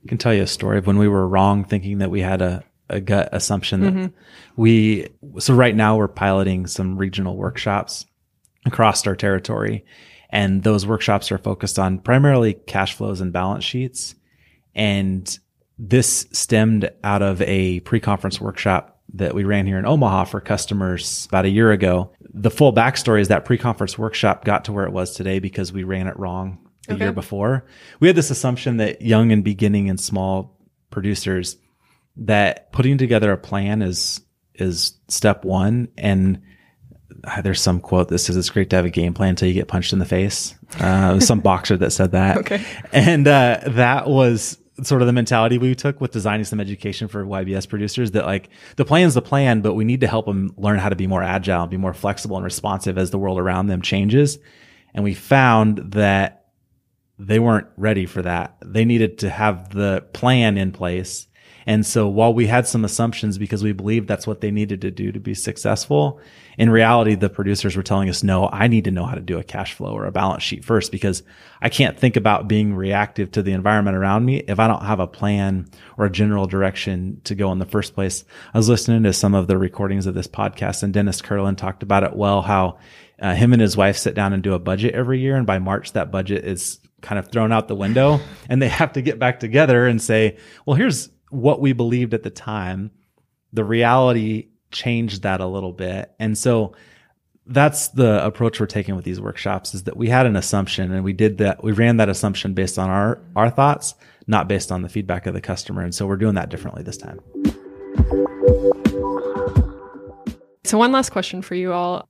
I 0.05 0.09
can 0.09 0.17
tell 0.17 0.33
you 0.33 0.43
a 0.43 0.47
story 0.47 0.77
of 0.77 0.87
when 0.87 0.97
we 0.97 1.07
were 1.07 1.27
wrong 1.27 1.63
thinking 1.63 1.99
that 1.99 2.11
we 2.11 2.21
had 2.21 2.41
a, 2.41 2.63
a 2.89 3.01
gut 3.01 3.29
assumption 3.31 3.81
that 3.81 4.13
we, 4.55 5.07
so 5.39 5.53
right 5.53 5.75
now 5.75 5.97
we're 5.97 6.07
piloting 6.07 6.67
some 6.67 6.97
regional 6.97 7.35
workshops 7.35 8.05
across 8.65 9.05
our 9.07 9.15
territory. 9.15 9.85
And 10.35 10.63
those 10.63 10.85
workshops 10.85 11.31
are 11.31 11.37
focused 11.37 11.79
on 11.79 11.99
primarily 11.99 12.55
cash 12.55 12.93
flows 12.93 13.21
and 13.21 13.31
balance 13.31 13.63
sheets. 13.63 14.15
And 14.75 15.39
this 15.79 16.27
stemmed 16.33 16.91
out 17.05 17.21
of 17.21 17.41
a 17.43 17.79
pre-conference 17.81 18.41
workshop 18.41 18.99
that 19.13 19.33
we 19.33 19.45
ran 19.45 19.65
here 19.65 19.79
in 19.79 19.85
Omaha 19.85 20.25
for 20.25 20.41
customers 20.41 21.25
about 21.29 21.45
a 21.45 21.49
year 21.49 21.71
ago. 21.71 22.11
The 22.33 22.51
full 22.51 22.73
backstory 22.73 23.21
is 23.21 23.29
that 23.29 23.45
pre-conference 23.45 23.97
workshop 23.97 24.43
got 24.43 24.65
to 24.65 24.73
where 24.73 24.85
it 24.85 24.91
was 24.91 25.15
today 25.15 25.39
because 25.39 25.71
we 25.71 25.85
ran 25.85 26.07
it 26.07 26.19
wrong 26.19 26.59
the 26.85 26.95
Okay. 26.95 27.05
year 27.05 27.13
before. 27.13 27.65
We 28.01 28.07
had 28.07 28.17
this 28.17 28.29
assumption 28.29 28.77
that 28.77 29.01
young 29.01 29.31
and 29.31 29.41
beginning 29.41 29.89
and 29.89 29.97
small 29.97 30.59
producers 30.91 31.55
that 32.17 32.73
putting 32.73 32.97
together 32.97 33.31
a 33.31 33.37
plan 33.37 33.81
is 33.81 34.19
is 34.53 34.99
step 35.07 35.45
one 35.45 35.87
and 35.97 36.41
there's 37.43 37.61
some 37.61 37.79
quote 37.79 38.09
that 38.09 38.19
says 38.19 38.35
it's 38.35 38.49
great 38.49 38.69
to 38.71 38.75
have 38.75 38.85
a 38.85 38.89
game 38.89 39.13
plan 39.13 39.29
until 39.29 39.47
you 39.47 39.53
get 39.53 39.67
punched 39.67 39.93
in 39.93 39.99
the 39.99 40.05
face. 40.05 40.55
Uh, 40.79 41.19
some 41.19 41.39
boxer 41.41 41.77
that 41.77 41.91
said 41.91 42.11
that. 42.11 42.37
Okay. 42.37 42.63
And 42.91 43.27
uh, 43.27 43.59
that 43.67 44.07
was 44.07 44.57
sort 44.83 45.01
of 45.01 45.07
the 45.07 45.13
mentality 45.13 45.57
we 45.57 45.73
took 45.73 46.01
with 46.01 46.11
designing 46.11 46.43
some 46.43 46.59
education 46.59 47.07
for 47.07 47.25
YBS 47.25 47.67
producers 47.67 48.11
that 48.11 48.25
like 48.25 48.49
the 48.75 48.85
plan's 48.85 49.13
the 49.13 49.21
plan, 49.21 49.61
but 49.61 49.73
we 49.73 49.85
need 49.85 50.01
to 50.01 50.07
help 50.07 50.25
them 50.25 50.53
learn 50.57 50.79
how 50.79 50.89
to 50.89 50.95
be 50.95 51.07
more 51.07 51.23
agile, 51.23 51.65
be 51.67 51.77
more 51.77 51.93
flexible 51.93 52.35
and 52.35 52.43
responsive 52.43 52.97
as 52.97 53.11
the 53.11 53.17
world 53.17 53.39
around 53.39 53.67
them 53.67 53.81
changes. 53.81 54.37
And 54.93 55.03
we 55.03 55.13
found 55.13 55.77
that 55.93 56.47
they 57.17 57.39
weren't 57.39 57.67
ready 57.77 58.05
for 58.05 58.21
that. 58.21 58.57
They 58.63 58.83
needed 58.83 59.19
to 59.19 59.29
have 59.29 59.69
the 59.69 60.05
plan 60.13 60.57
in 60.57 60.71
place. 60.71 61.27
And 61.67 61.85
so 61.85 62.07
while 62.07 62.33
we 62.33 62.47
had 62.47 62.67
some 62.67 62.85
assumptions 62.85 63.37
because 63.37 63.63
we 63.63 63.71
believed 63.71 64.07
that's 64.07 64.27
what 64.27 64.41
they 64.41 64.51
needed 64.51 64.81
to 64.81 64.91
do 64.91 65.11
to 65.11 65.19
be 65.19 65.33
successful, 65.33 66.19
in 66.57 66.69
reality, 66.69 67.15
the 67.15 67.29
producers 67.29 67.75
were 67.75 67.83
telling 67.83 68.07
us, 68.07 68.23
no, 68.23 68.47
I 68.47 68.67
need 68.67 68.83
to 68.85 68.91
know 68.91 69.05
how 69.05 69.15
to 69.15 69.21
do 69.21 69.39
a 69.39 69.43
cash 69.43 69.73
flow 69.73 69.91
or 69.91 70.05
a 70.05 70.11
balance 70.11 70.43
sheet 70.43 70.63
first 70.63 70.91
because 70.91 71.23
I 71.61 71.69
can't 71.69 71.97
think 71.97 72.15
about 72.15 72.47
being 72.47 72.75
reactive 72.75 73.31
to 73.31 73.41
the 73.41 73.51
environment 73.51 73.97
around 73.97 74.25
me 74.25 74.37
if 74.37 74.59
I 74.59 74.67
don't 74.67 74.83
have 74.83 74.99
a 74.99 75.07
plan 75.07 75.67
or 75.97 76.05
a 76.05 76.11
general 76.11 76.45
direction 76.45 77.21
to 77.25 77.35
go 77.35 77.51
in 77.51 77.59
the 77.59 77.65
first 77.65 77.95
place. 77.95 78.23
I 78.53 78.57
was 78.57 78.69
listening 78.69 79.03
to 79.03 79.13
some 79.13 79.33
of 79.33 79.47
the 79.47 79.57
recordings 79.57 80.05
of 80.05 80.13
this 80.13 80.27
podcast 80.27 80.83
and 80.83 80.93
Dennis 80.93 81.21
Curlin 81.21 81.55
talked 81.55 81.83
about 81.83 82.03
it 82.03 82.15
well, 82.15 82.41
how 82.41 82.77
uh, 83.19 83.33
him 83.33 83.53
and 83.53 83.61
his 83.61 83.75
wife 83.75 83.97
sit 83.97 84.13
down 84.13 84.33
and 84.33 84.43
do 84.43 84.53
a 84.53 84.59
budget 84.59 84.93
every 84.93 85.19
year. 85.19 85.35
And 85.35 85.47
by 85.47 85.59
March, 85.59 85.93
that 85.93 86.11
budget 86.11 86.45
is 86.45 86.79
kind 87.01 87.19
of 87.19 87.29
thrown 87.29 87.51
out 87.51 87.67
the 87.67 87.75
window 87.75 88.19
and 88.49 88.61
they 88.61 88.67
have 88.67 88.93
to 88.93 89.01
get 89.01 89.19
back 89.19 89.39
together 89.39 89.87
and 89.87 90.01
say, 90.01 90.37
well, 90.65 90.75
here's 90.75 91.09
what 91.29 91.61
we 91.61 91.73
believed 91.73 92.13
at 92.13 92.23
the 92.23 92.29
time. 92.29 92.91
The 93.53 93.63
reality 93.63 94.49
changed 94.71 95.23
that 95.23 95.41
a 95.41 95.45
little 95.45 95.71
bit. 95.71 96.11
And 96.19 96.37
so 96.37 96.75
that's 97.47 97.89
the 97.89 98.25
approach 98.25 98.59
we're 98.59 98.65
taking 98.65 98.95
with 98.95 99.05
these 99.05 99.21
workshops 99.21 99.73
is 99.73 99.83
that 99.83 99.95
we 99.95 100.09
had 100.09 100.25
an 100.25 100.35
assumption 100.35 100.91
and 100.91 101.03
we 101.03 101.13
did 101.13 101.37
that. 101.37 101.63
We 101.63 101.71
ran 101.71 101.97
that 101.97 102.09
assumption 102.09 102.53
based 102.53 102.79
on 102.79 102.89
our, 102.89 103.21
our 103.35 103.49
thoughts, 103.49 103.93
not 104.27 104.47
based 104.47 104.71
on 104.71 104.81
the 104.81 104.89
feedback 104.89 105.27
of 105.27 105.33
the 105.33 105.41
customer. 105.41 105.81
And 105.83 105.93
so 105.93 106.07
we're 106.07 106.17
doing 106.17 106.35
that 106.35 106.49
differently 106.49 106.83
this 106.83 106.97
time. 106.97 107.19
So 110.63 110.79
one 110.79 110.91
last 110.91 111.11
question 111.11 111.41
for 111.41 111.55
you 111.55 111.71
all. 111.71 112.09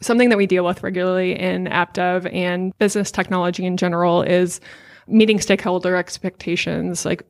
Something 0.00 0.30
that 0.30 0.38
we 0.38 0.46
deal 0.46 0.64
with 0.64 0.82
regularly 0.82 1.38
in 1.38 1.68
app 1.68 1.94
dev 1.94 2.26
and 2.26 2.76
business 2.78 3.12
technology 3.12 3.64
in 3.64 3.76
general 3.76 4.22
is 4.22 4.60
meeting 5.06 5.38
stakeholder 5.38 5.94
expectations, 5.94 7.04
like 7.04 7.22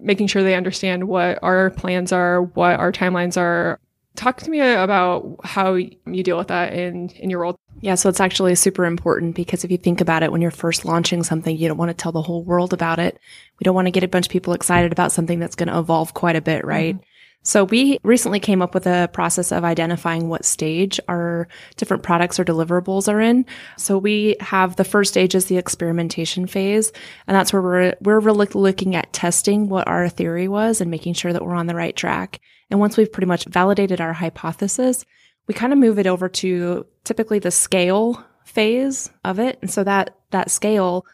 making 0.00 0.26
sure 0.26 0.42
they 0.42 0.54
understand 0.54 1.08
what 1.08 1.38
our 1.42 1.70
plans 1.70 2.12
are, 2.12 2.42
what 2.42 2.78
our 2.78 2.92
timelines 2.92 3.36
are. 3.36 3.78
Talk 4.16 4.38
to 4.42 4.50
me 4.50 4.60
about 4.60 5.38
how 5.44 5.74
you 5.74 6.22
deal 6.22 6.38
with 6.38 6.48
that 6.48 6.72
in, 6.72 7.10
in 7.10 7.30
your 7.30 7.40
role. 7.40 7.56
Yeah, 7.80 7.94
so 7.94 8.08
it's 8.08 8.20
actually 8.20 8.54
super 8.56 8.84
important 8.84 9.36
because 9.36 9.62
if 9.62 9.70
you 9.70 9.78
think 9.78 10.00
about 10.00 10.24
it, 10.24 10.32
when 10.32 10.42
you're 10.42 10.50
first 10.50 10.84
launching 10.84 11.22
something, 11.22 11.56
you 11.56 11.68
don't 11.68 11.76
want 11.76 11.90
to 11.90 11.94
tell 11.94 12.10
the 12.10 12.22
whole 12.22 12.42
world 12.42 12.72
about 12.72 12.98
it. 12.98 13.20
We 13.60 13.64
don't 13.64 13.76
want 13.76 13.86
to 13.86 13.92
get 13.92 14.02
a 14.02 14.08
bunch 14.08 14.26
of 14.26 14.32
people 14.32 14.54
excited 14.54 14.90
about 14.90 15.12
something 15.12 15.38
that's 15.38 15.54
going 15.54 15.68
to 15.68 15.78
evolve 15.78 16.14
quite 16.14 16.34
a 16.34 16.40
bit, 16.40 16.64
right? 16.64 16.96
Mm-hmm. 16.96 17.04
So 17.44 17.64
we 17.64 17.98
recently 18.02 18.40
came 18.40 18.60
up 18.60 18.74
with 18.74 18.86
a 18.86 19.08
process 19.12 19.52
of 19.52 19.64
identifying 19.64 20.28
what 20.28 20.44
stage 20.44 21.00
our 21.08 21.48
different 21.76 22.02
products 22.02 22.38
or 22.38 22.44
deliverables 22.44 23.10
are 23.10 23.20
in. 23.20 23.46
So 23.76 23.96
we 23.96 24.36
have 24.40 24.76
the 24.76 24.84
first 24.84 25.12
stage 25.12 25.34
is 25.34 25.46
the 25.46 25.56
experimentation 25.56 26.46
phase. 26.46 26.92
And 27.26 27.34
that's 27.34 27.52
where 27.52 27.62
we're, 27.62 27.94
we're 28.00 28.20
really 28.20 28.48
looking 28.52 28.96
at 28.96 29.12
testing 29.12 29.68
what 29.68 29.88
our 29.88 30.08
theory 30.08 30.48
was 30.48 30.80
and 30.80 30.90
making 30.90 31.14
sure 31.14 31.32
that 31.32 31.44
we're 31.44 31.54
on 31.54 31.68
the 31.68 31.74
right 31.74 31.96
track. 31.96 32.40
And 32.70 32.80
once 32.80 32.96
we've 32.96 33.10
pretty 33.10 33.26
much 33.26 33.46
validated 33.46 34.00
our 34.00 34.12
hypothesis, 34.12 35.06
we 35.46 35.54
kind 35.54 35.72
of 35.72 35.78
move 35.78 35.98
it 35.98 36.06
over 36.06 36.28
to 36.28 36.86
typically 37.04 37.38
the 37.38 37.50
scale 37.50 38.22
phase 38.44 39.10
of 39.24 39.38
it. 39.38 39.58
And 39.62 39.70
so 39.70 39.84
that, 39.84 40.14
that 40.32 40.50
scale 40.50 41.06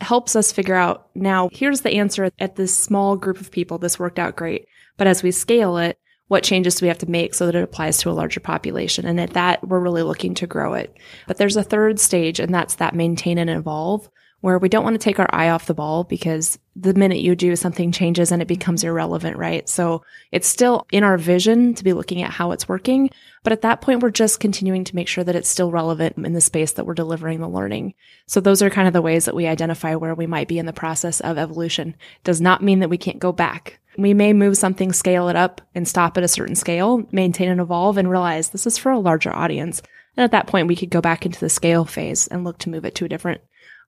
helps 0.00 0.34
us 0.34 0.50
figure 0.50 0.74
out 0.74 1.10
now 1.14 1.50
here's 1.52 1.82
the 1.82 1.90
answer 1.90 2.30
at 2.38 2.56
this 2.56 2.76
small 2.76 3.16
group 3.16 3.40
of 3.40 3.50
people. 3.50 3.78
This 3.78 3.98
worked 3.98 4.18
out 4.18 4.34
great. 4.34 4.66
But 5.00 5.06
as 5.06 5.22
we 5.22 5.30
scale 5.30 5.78
it, 5.78 5.98
what 6.28 6.44
changes 6.44 6.74
do 6.74 6.84
we 6.84 6.88
have 6.88 6.98
to 6.98 7.10
make 7.10 7.32
so 7.32 7.46
that 7.46 7.54
it 7.54 7.62
applies 7.62 7.96
to 7.96 8.10
a 8.10 8.12
larger 8.12 8.38
population? 8.38 9.06
And 9.06 9.18
at 9.18 9.32
that, 9.32 9.66
we're 9.66 9.80
really 9.80 10.02
looking 10.02 10.34
to 10.34 10.46
grow 10.46 10.74
it. 10.74 10.94
But 11.26 11.38
there's 11.38 11.56
a 11.56 11.62
third 11.62 11.98
stage, 11.98 12.38
and 12.38 12.54
that's 12.54 12.74
that 12.74 12.94
maintain 12.94 13.38
and 13.38 13.48
evolve, 13.48 14.10
where 14.40 14.58
we 14.58 14.68
don't 14.68 14.84
want 14.84 14.94
to 14.94 14.98
take 14.98 15.18
our 15.18 15.28
eye 15.32 15.50
off 15.50 15.66
the 15.66 15.74
ball 15.74 16.04
because 16.04 16.58
the 16.74 16.94
minute 16.94 17.20
you 17.20 17.36
do, 17.36 17.54
something 17.56 17.92
changes 17.92 18.32
and 18.32 18.40
it 18.40 18.48
becomes 18.48 18.82
irrelevant, 18.82 19.36
right? 19.36 19.68
So 19.68 20.02
it's 20.32 20.48
still 20.48 20.86
in 20.90 21.04
our 21.04 21.18
vision 21.18 21.74
to 21.74 21.84
be 21.84 21.92
looking 21.92 22.22
at 22.22 22.30
how 22.30 22.52
it's 22.52 22.68
working. 22.68 23.10
But 23.42 23.52
at 23.52 23.62
that 23.62 23.82
point, 23.82 24.02
we're 24.02 24.10
just 24.10 24.40
continuing 24.40 24.84
to 24.84 24.96
make 24.96 25.08
sure 25.08 25.24
that 25.24 25.36
it's 25.36 25.48
still 25.48 25.70
relevant 25.70 26.16
in 26.16 26.32
the 26.32 26.40
space 26.40 26.72
that 26.72 26.86
we're 26.86 26.94
delivering 26.94 27.40
the 27.40 27.48
learning. 27.48 27.94
So 28.26 28.40
those 28.40 28.62
are 28.62 28.70
kind 28.70 28.86
of 28.86 28.94
the 28.94 29.02
ways 29.02 29.26
that 29.26 29.34
we 29.34 29.46
identify 29.46 29.94
where 29.94 30.14
we 30.14 30.26
might 30.26 30.48
be 30.48 30.58
in 30.58 30.66
the 30.66 30.72
process 30.72 31.20
of 31.20 31.36
evolution. 31.36 31.94
Does 32.24 32.40
not 32.40 32.62
mean 32.62 32.80
that 32.80 32.90
we 32.90 32.98
can't 32.98 33.18
go 33.18 33.32
back. 33.32 33.78
We 33.98 34.14
may 34.14 34.32
move 34.32 34.56
something, 34.56 34.92
scale 34.92 35.28
it 35.28 35.36
up 35.36 35.60
and 35.74 35.86
stop 35.86 36.16
at 36.16 36.24
a 36.24 36.28
certain 36.28 36.54
scale, 36.54 37.06
maintain 37.12 37.50
and 37.50 37.60
evolve 37.60 37.98
and 37.98 38.10
realize 38.10 38.48
this 38.48 38.66
is 38.66 38.78
for 38.78 38.90
a 38.90 38.98
larger 38.98 39.34
audience. 39.34 39.82
And 40.16 40.24
at 40.24 40.30
that 40.32 40.46
point, 40.46 40.68
we 40.68 40.76
could 40.76 40.90
go 40.90 41.00
back 41.00 41.26
into 41.26 41.40
the 41.40 41.48
scale 41.48 41.84
phase 41.84 42.26
and 42.26 42.44
look 42.44 42.58
to 42.58 42.70
move 42.70 42.84
it 42.84 42.94
to 42.96 43.04
a 43.04 43.08
different 43.08 43.40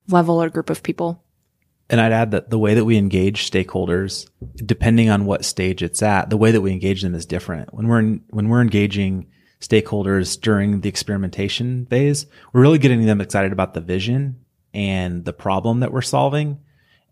level 0.07 0.41
or 0.41 0.49
group 0.49 0.69
of 0.69 0.83
people. 0.83 1.23
And 1.89 1.99
I'd 1.99 2.11
add 2.11 2.31
that 2.31 2.49
the 2.49 2.59
way 2.59 2.73
that 2.73 2.85
we 2.85 2.97
engage 2.97 3.49
stakeholders, 3.49 4.29
depending 4.55 5.09
on 5.09 5.25
what 5.25 5.45
stage 5.45 5.83
it's 5.83 6.01
at, 6.01 6.29
the 6.29 6.37
way 6.37 6.51
that 6.51 6.61
we 6.61 6.71
engage 6.71 7.01
them 7.01 7.13
is 7.13 7.25
different. 7.25 7.73
When 7.73 7.87
we're 7.87 7.99
in, 7.99 8.23
when 8.29 8.49
we're 8.49 8.61
engaging 8.61 9.27
stakeholders 9.59 10.39
during 10.39 10.81
the 10.81 10.89
experimentation 10.89 11.85
phase, 11.87 12.25
we're 12.51 12.61
really 12.61 12.79
getting 12.79 13.05
them 13.05 13.21
excited 13.21 13.51
about 13.51 13.73
the 13.73 13.81
vision 13.81 14.37
and 14.73 15.23
the 15.23 15.33
problem 15.33 15.81
that 15.81 15.91
we're 15.91 16.01
solving 16.01 16.59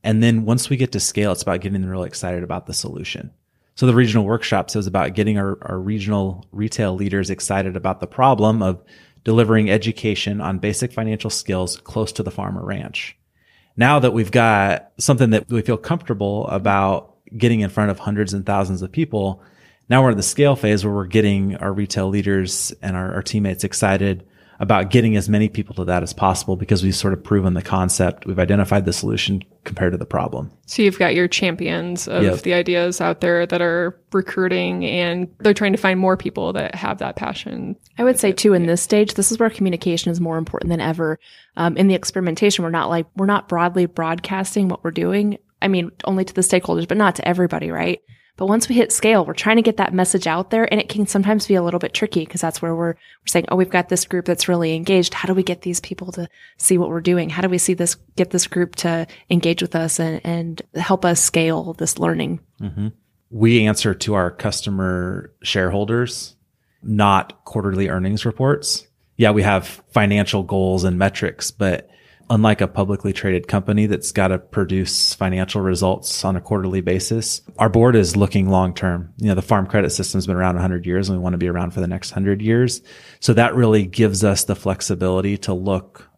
and 0.03 0.21
then 0.21 0.45
once 0.45 0.69
we 0.69 0.77
get 0.77 0.91
to 0.93 0.99
scale, 0.99 1.31
it's 1.31 1.43
about 1.43 1.61
getting 1.61 1.81
them 1.81 1.89
really 1.89 2.07
excited 2.07 2.43
about 2.43 2.65
the 2.65 2.73
solution. 2.73 3.31
So 3.75 3.85
the 3.85 3.95
regional 3.95 4.25
workshops 4.25 4.75
is 4.75 4.87
about 4.87 5.15
getting 5.15 5.37
our, 5.37 5.57
our 5.61 5.79
regional 5.79 6.45
retail 6.51 6.95
leaders 6.95 7.29
excited 7.29 7.75
about 7.75 7.99
the 7.99 8.07
problem 8.07 8.61
of 8.61 8.83
delivering 9.23 9.69
education 9.69 10.41
on 10.41 10.59
basic 10.59 10.91
financial 10.91 11.29
skills 11.29 11.77
close 11.77 12.11
to 12.13 12.23
the 12.23 12.31
farm 12.31 12.57
or 12.57 12.65
ranch. 12.65 13.17
Now 13.77 13.99
that 13.99 14.13
we've 14.13 14.31
got 14.31 14.91
something 14.97 15.29
that 15.31 15.49
we 15.49 15.61
feel 15.61 15.77
comfortable 15.77 16.47
about 16.47 17.15
getting 17.37 17.61
in 17.61 17.69
front 17.69 17.91
of 17.91 17.99
hundreds 17.99 18.33
and 18.33 18.45
thousands 18.45 18.81
of 18.81 18.91
people, 18.91 19.41
now 19.89 20.03
we're 20.03 20.11
in 20.11 20.17
the 20.17 20.23
scale 20.23 20.55
phase 20.55 20.83
where 20.83 20.93
we're 20.93 21.05
getting 21.05 21.55
our 21.57 21.71
retail 21.71 22.09
leaders 22.09 22.73
and 22.81 22.95
our, 22.95 23.13
our 23.15 23.23
teammates 23.23 23.63
excited 23.63 24.25
about 24.61 24.91
getting 24.91 25.17
as 25.17 25.27
many 25.27 25.49
people 25.49 25.73
to 25.73 25.83
that 25.83 26.03
as 26.03 26.13
possible 26.13 26.55
because 26.55 26.83
we've 26.83 26.95
sort 26.95 27.13
of 27.13 27.23
proven 27.23 27.55
the 27.55 27.63
concept. 27.63 28.27
We've 28.27 28.37
identified 28.37 28.85
the 28.85 28.93
solution 28.93 29.43
compared 29.63 29.91
to 29.93 29.97
the 29.97 30.05
problem. 30.05 30.51
So 30.67 30.83
you've 30.83 30.99
got 30.99 31.15
your 31.15 31.27
champions 31.27 32.07
of 32.07 32.21
yep. 32.21 32.41
the 32.41 32.53
ideas 32.53 33.01
out 33.01 33.21
there 33.21 33.47
that 33.47 33.59
are 33.59 33.99
recruiting 34.13 34.85
and 34.85 35.27
they're 35.39 35.55
trying 35.55 35.71
to 35.71 35.79
find 35.79 35.99
more 35.99 36.15
people 36.15 36.53
that 36.53 36.75
have 36.75 36.99
that 36.99 37.15
passion. 37.15 37.75
I 37.97 38.03
would 38.03 38.19
say 38.19 38.31
too, 38.31 38.53
in 38.53 38.67
this 38.67 38.83
stage, 38.83 39.15
this 39.15 39.31
is 39.31 39.39
where 39.39 39.49
communication 39.49 40.11
is 40.11 40.21
more 40.21 40.37
important 40.37 40.69
than 40.69 40.79
ever. 40.79 41.17
Um, 41.57 41.75
in 41.75 41.87
the 41.87 41.95
experimentation, 41.95 42.63
we're 42.63 42.69
not 42.69 42.89
like, 42.89 43.07
we're 43.15 43.25
not 43.25 43.49
broadly 43.49 43.87
broadcasting 43.87 44.67
what 44.67 44.83
we're 44.83 44.91
doing. 44.91 45.39
I 45.63 45.69
mean, 45.69 45.89
only 46.05 46.23
to 46.23 46.33
the 46.35 46.41
stakeholders, 46.41 46.87
but 46.87 46.97
not 46.97 47.15
to 47.15 47.27
everybody, 47.27 47.71
right? 47.71 47.99
But 48.41 48.47
once 48.47 48.67
we 48.67 48.73
hit 48.73 48.91
scale, 48.91 49.23
we're 49.23 49.35
trying 49.35 49.57
to 49.57 49.61
get 49.61 49.77
that 49.77 49.93
message 49.93 50.25
out 50.25 50.49
there 50.49 50.67
and 50.71 50.81
it 50.81 50.89
can 50.89 51.05
sometimes 51.05 51.45
be 51.45 51.53
a 51.53 51.61
little 51.61 51.79
bit 51.79 51.93
tricky 51.93 52.25
because 52.25 52.41
that's 52.41 52.59
where 52.59 52.73
we're, 52.73 52.93
we're 52.93 53.27
saying, 53.27 53.45
Oh, 53.49 53.55
we've 53.55 53.69
got 53.69 53.89
this 53.89 54.03
group 54.03 54.25
that's 54.25 54.47
really 54.47 54.73
engaged. 54.73 55.13
How 55.13 55.27
do 55.27 55.35
we 55.35 55.43
get 55.43 55.61
these 55.61 55.79
people 55.79 56.11
to 56.13 56.27
see 56.57 56.79
what 56.79 56.89
we're 56.89 57.01
doing? 57.01 57.29
How 57.29 57.43
do 57.43 57.49
we 57.49 57.59
see 57.59 57.75
this, 57.75 57.93
get 58.15 58.31
this 58.31 58.47
group 58.47 58.73
to 58.77 59.05
engage 59.29 59.61
with 59.61 59.75
us 59.75 59.99
and, 59.99 60.21
and 60.23 60.59
help 60.73 61.05
us 61.05 61.21
scale 61.21 61.73
this 61.73 61.99
learning? 61.99 62.39
Mm-hmm. 62.59 62.87
We 63.29 63.67
answer 63.67 63.93
to 63.93 64.15
our 64.15 64.31
customer 64.31 65.31
shareholders, 65.43 66.35
not 66.81 67.45
quarterly 67.45 67.89
earnings 67.89 68.25
reports. 68.25 68.87
Yeah, 69.17 69.29
we 69.29 69.43
have 69.43 69.83
financial 69.91 70.41
goals 70.41 70.83
and 70.83 70.97
metrics, 70.97 71.51
but 71.51 71.90
unlike 72.31 72.61
a 72.61 72.67
publicly 72.67 73.11
traded 73.11 73.49
company 73.49 73.87
that's 73.87 74.13
got 74.13 74.29
to 74.29 74.39
produce 74.39 75.13
financial 75.13 75.59
results 75.59 76.23
on 76.23 76.37
a 76.37 76.41
quarterly 76.41 76.79
basis, 76.79 77.41
our 77.59 77.67
board 77.67 77.93
is 77.93 78.15
looking 78.15 78.49
long 78.49 78.73
term. 78.73 79.13
You 79.17 79.27
know, 79.27 79.35
the 79.35 79.41
farm 79.41 79.67
credit 79.67 79.89
system's 79.89 80.27
been 80.27 80.37
around 80.37 80.55
100 80.55 80.85
years 80.85 81.09
and 81.09 81.17
we 81.17 81.21
want 81.21 81.33
to 81.33 81.37
be 81.37 81.49
around 81.49 81.71
for 81.71 81.81
the 81.81 81.89
next 81.89 82.11
100 82.11 82.41
years. 82.41 82.81
So 83.19 83.33
that 83.33 83.53
really 83.53 83.85
gives 83.85 84.23
us 84.23 84.45
the 84.45 84.55
flexibility 84.55 85.37
to 85.39 85.53
look 85.53 86.09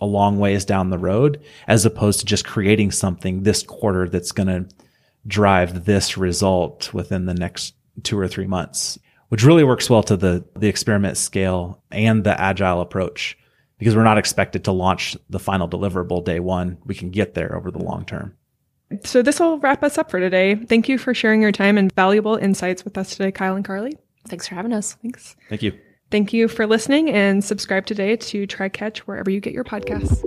a 0.00 0.06
long 0.06 0.38
ways 0.38 0.64
down 0.64 0.90
the 0.90 0.98
road 0.98 1.42
as 1.66 1.84
opposed 1.84 2.20
to 2.20 2.26
just 2.26 2.46
creating 2.46 2.92
something 2.92 3.42
this 3.42 3.64
quarter 3.64 4.08
that's 4.08 4.30
going 4.30 4.46
to 4.46 4.68
drive 5.26 5.84
this 5.84 6.16
result 6.16 6.94
within 6.94 7.26
the 7.26 7.34
next 7.34 7.74
two 8.04 8.16
or 8.16 8.28
three 8.28 8.46
months, 8.46 9.00
which 9.30 9.42
really 9.42 9.64
works 9.64 9.90
well 9.90 10.04
to 10.04 10.16
the, 10.16 10.44
the 10.54 10.68
experiment 10.68 11.16
scale 11.16 11.82
and 11.90 12.22
the 12.22 12.40
agile 12.40 12.80
approach 12.80 13.36
because 13.78 13.94
we're 13.94 14.04
not 14.04 14.18
expected 14.18 14.64
to 14.64 14.72
launch 14.72 15.16
the 15.28 15.38
final 15.38 15.68
deliverable 15.68 16.24
day 16.24 16.40
one. 16.40 16.78
We 16.84 16.94
can 16.94 17.10
get 17.10 17.34
there 17.34 17.54
over 17.54 17.70
the 17.70 17.82
long 17.82 18.04
term. 18.04 18.36
So 19.04 19.22
this 19.22 19.40
will 19.40 19.58
wrap 19.58 19.82
us 19.82 19.98
up 19.98 20.10
for 20.10 20.20
today. 20.20 20.54
Thank 20.54 20.88
you 20.88 20.96
for 20.98 21.12
sharing 21.12 21.42
your 21.42 21.52
time 21.52 21.76
and 21.76 21.92
valuable 21.94 22.36
insights 22.36 22.84
with 22.84 22.96
us 22.96 23.10
today, 23.10 23.32
Kyle 23.32 23.56
and 23.56 23.64
Carly. 23.64 23.96
Thanks 24.28 24.46
for 24.48 24.54
having 24.54 24.72
us. 24.72 24.94
Thanks. 25.02 25.36
Thank 25.48 25.62
you. 25.62 25.72
Thank 26.10 26.32
you 26.32 26.46
for 26.46 26.66
listening 26.66 27.10
and 27.10 27.42
subscribe 27.42 27.84
today 27.86 28.16
to 28.16 28.46
Try 28.46 28.68
Catch 28.68 29.06
wherever 29.08 29.28
you 29.28 29.40
get 29.40 29.52
your 29.52 29.64
podcasts. 29.64 30.22